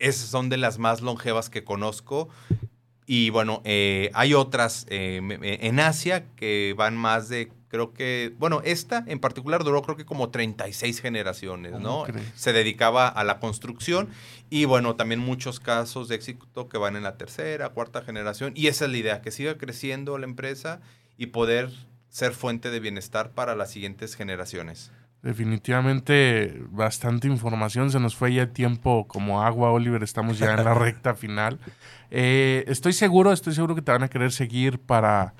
esas 0.00 0.28
son 0.28 0.48
de 0.48 0.56
las 0.56 0.80
más 0.80 1.02
longevas 1.02 1.50
que 1.50 1.62
conozco. 1.62 2.30
Y 3.06 3.30
bueno, 3.30 3.60
eh, 3.64 4.10
hay 4.14 4.34
otras 4.34 4.86
eh, 4.88 5.20
en 5.42 5.80
Asia 5.80 6.24
que 6.36 6.74
van 6.76 6.96
más 6.96 7.28
de, 7.28 7.50
creo 7.68 7.92
que, 7.92 8.32
bueno, 8.38 8.62
esta 8.64 9.04
en 9.06 9.18
particular 9.18 9.62
duró 9.62 9.82
creo 9.82 9.96
que 9.96 10.06
como 10.06 10.30
36 10.30 11.00
generaciones, 11.00 11.72
¿no? 11.78 12.06
Se 12.34 12.52
dedicaba 12.52 13.08
a 13.08 13.24
la 13.24 13.40
construcción 13.40 14.08
y 14.48 14.64
bueno, 14.64 14.96
también 14.96 15.20
muchos 15.20 15.60
casos 15.60 16.08
de 16.08 16.14
éxito 16.14 16.68
que 16.68 16.78
van 16.78 16.96
en 16.96 17.02
la 17.02 17.18
tercera, 17.18 17.70
cuarta 17.70 18.00
generación. 18.02 18.52
Y 18.56 18.68
esa 18.68 18.86
es 18.86 18.90
la 18.90 18.96
idea, 18.96 19.20
que 19.20 19.30
siga 19.30 19.58
creciendo 19.58 20.16
la 20.16 20.24
empresa 20.24 20.80
y 21.18 21.26
poder 21.26 21.70
ser 22.08 22.32
fuente 22.32 22.70
de 22.70 22.80
bienestar 22.80 23.32
para 23.32 23.54
las 23.54 23.70
siguientes 23.70 24.14
generaciones. 24.14 24.92
Definitivamente 25.24 26.54
bastante 26.68 27.28
información. 27.28 27.90
Se 27.90 27.98
nos 27.98 28.14
fue 28.14 28.34
ya 28.34 28.48
tiempo 28.48 29.08
como 29.08 29.42
agua, 29.42 29.70
Oliver. 29.70 30.02
Estamos 30.02 30.38
ya 30.38 30.52
en 30.52 30.62
la 30.62 30.74
recta 30.74 31.14
final. 31.14 31.58
Eh, 32.10 32.62
estoy 32.66 32.92
seguro, 32.92 33.32
estoy 33.32 33.54
seguro 33.54 33.74
que 33.74 33.80
te 33.80 33.90
van 33.90 34.02
a 34.02 34.08
querer 34.08 34.32
seguir 34.32 34.78
para, 34.78 35.32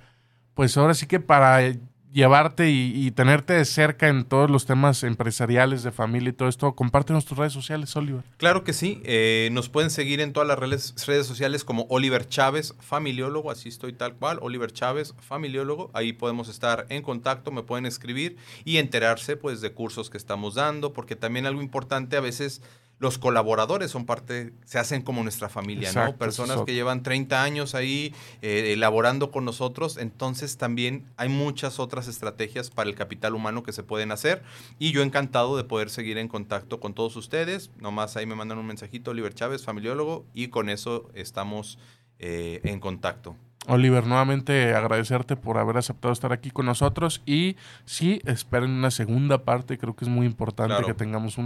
pues 0.54 0.74
ahora 0.78 0.94
sí 0.94 1.04
que 1.06 1.20
para 1.20 1.70
llevarte 2.14 2.70
y, 2.70 3.10
tenerte 3.10 3.54
de 3.54 3.64
cerca 3.64 4.08
en 4.08 4.24
todos 4.24 4.48
los 4.48 4.66
temas 4.66 5.02
empresariales, 5.02 5.82
de 5.82 5.90
familia 5.90 6.30
y 6.30 6.32
todo 6.32 6.48
esto, 6.48 6.74
compártenos 6.74 7.26
tus 7.26 7.36
redes 7.36 7.52
sociales, 7.52 7.94
Oliver. 7.96 8.22
Claro 8.36 8.62
que 8.62 8.72
sí. 8.72 9.02
Eh, 9.04 9.48
nos 9.52 9.68
pueden 9.68 9.90
seguir 9.90 10.20
en 10.20 10.32
todas 10.32 10.46
las 10.46 10.58
redes, 10.58 10.94
redes 11.06 11.26
sociales 11.26 11.64
como 11.64 11.86
Oliver 11.90 12.28
Chávez, 12.28 12.74
familiólogo, 12.78 13.50
así 13.50 13.68
estoy 13.68 13.92
tal 13.92 14.14
cual, 14.14 14.38
Oliver 14.42 14.72
Chávez, 14.72 15.12
familiólogo. 15.18 15.90
Ahí 15.92 16.12
podemos 16.12 16.48
estar 16.48 16.86
en 16.88 17.02
contacto, 17.02 17.50
me 17.50 17.64
pueden 17.64 17.84
escribir 17.84 18.36
y 18.64 18.76
enterarse 18.76 19.36
pues 19.36 19.60
de 19.60 19.72
cursos 19.72 20.08
que 20.08 20.16
estamos 20.16 20.54
dando, 20.54 20.92
porque 20.92 21.16
también 21.16 21.46
algo 21.46 21.62
importante 21.62 22.16
a 22.16 22.20
veces 22.20 22.62
los 22.98 23.18
colaboradores 23.18 23.90
son 23.90 24.06
parte, 24.06 24.52
se 24.64 24.78
hacen 24.78 25.02
como 25.02 25.22
nuestra 25.22 25.48
familia, 25.48 25.92
¿no? 25.92 26.16
Personas 26.16 26.62
que 26.62 26.74
llevan 26.74 27.02
30 27.02 27.42
años 27.42 27.74
ahí 27.74 28.14
eh, 28.40 28.72
elaborando 28.72 29.30
con 29.30 29.44
nosotros, 29.44 29.96
entonces 29.96 30.56
también 30.56 31.04
hay 31.16 31.28
muchas 31.28 31.78
otras 31.78 32.08
estrategias 32.08 32.70
para 32.70 32.88
el 32.88 32.96
capital 32.96 33.34
humano 33.34 33.62
que 33.62 33.72
se 33.72 33.82
pueden 33.82 34.12
hacer 34.12 34.42
y 34.78 34.92
yo 34.92 35.02
encantado 35.02 35.56
de 35.56 35.64
poder 35.64 35.90
seguir 35.90 36.18
en 36.18 36.28
contacto 36.28 36.80
con 36.80 36.94
todos 36.94 37.16
ustedes, 37.16 37.70
nomás 37.78 38.16
ahí 38.16 38.26
me 38.26 38.34
mandan 38.34 38.58
un 38.58 38.66
mensajito, 38.66 39.10
Oliver 39.10 39.34
Chávez, 39.34 39.64
familiólogo, 39.64 40.24
y 40.32 40.48
con 40.48 40.68
eso 40.68 41.10
estamos 41.14 41.78
eh, 42.18 42.60
en 42.64 42.80
contacto. 42.80 43.36
Oliver, 43.66 44.06
nuevamente 44.06 44.74
agradecerte 44.74 45.36
por 45.36 45.58
haber 45.58 45.78
aceptado 45.78 46.12
estar 46.12 46.32
aquí 46.32 46.50
con 46.50 46.66
nosotros 46.66 47.22
y 47.24 47.56
sí, 47.86 48.20
esperen 48.24 48.70
una 48.70 48.90
segunda 48.90 49.44
parte, 49.44 49.78
creo 49.78 49.96
que 49.96 50.04
es 50.04 50.10
muy 50.10 50.26
importante 50.26 50.74
que 50.84 50.94
tengamos 50.94 51.38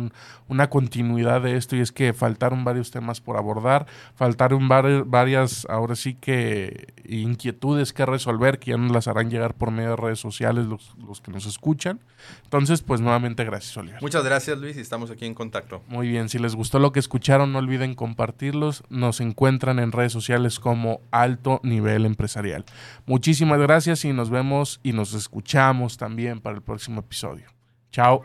una 0.49 0.71
continuidad 0.71 1.43
de 1.43 1.57
esto 1.57 1.77
y 1.77 1.81
es 1.81 1.93
que 1.93 2.13
faltaron 2.13 2.65
varios 2.65 2.91
temas 2.91 3.21
por 3.21 3.37
abordar, 3.37 3.87
faltaron 4.15 4.69
varias, 4.69 5.67
ahora 5.71 5.95
sí 5.95 6.15
que 6.15 6.95
inquietudes 7.09 7.93
que 7.93 8.05
resolver 8.05 8.59
que 8.59 8.73
ya 8.73 8.77
nos 8.77 8.91
las 8.91 9.09
harán 9.09 9.31
llegar 9.31 9.55
por 9.55 9.71
medio 9.71 9.91
de 9.91 9.97
redes 9.97 10.19
sociales 10.19 10.67
los, 10.67 10.95
los 10.99 11.21
que 11.21 11.31
nos 11.31 11.47
escuchan. 11.47 12.01
Entonces, 12.45 12.83
pues 12.83 13.01
nuevamente 13.01 13.45
gracias, 13.45 13.77
Oliver. 13.77 14.03
Muchas 14.03 14.25
gracias, 14.25 14.59
Luis, 14.59 14.77
y 14.77 14.81
estamos 14.81 15.11
aquí 15.11 15.25
en 15.25 15.35
contacto. 15.35 15.83
Muy 15.87 16.09
bien, 16.09 16.29
si 16.29 16.39
les 16.39 16.55
gustó 16.55 16.79
lo 16.79 16.93
que 16.93 16.99
escucharon, 16.99 17.53
no 17.53 17.61
olviden 17.61 17.95
compartirlos. 17.95 18.83
Nos 18.89 19.21
encuentran 19.21 19.79
en 19.79 19.93
redes 19.93 20.13
sociales 20.13 20.59
como 20.59 21.01
Alto 21.11 21.61
Nivel 21.63 22.08
empresarial. 22.09 22.65
Muchísimas 23.07 23.61
gracias 23.61 24.05
y 24.05 24.13
nos 24.13 24.31
vemos 24.31 24.81
y 24.83 24.93
nos 24.93 25.15
escuchamos 25.15 25.97
también 25.97 26.41
para 26.41 26.57
el 26.57 26.63
próximo 26.63 27.01
episodio. 27.01 27.47
Chao. 27.93 28.23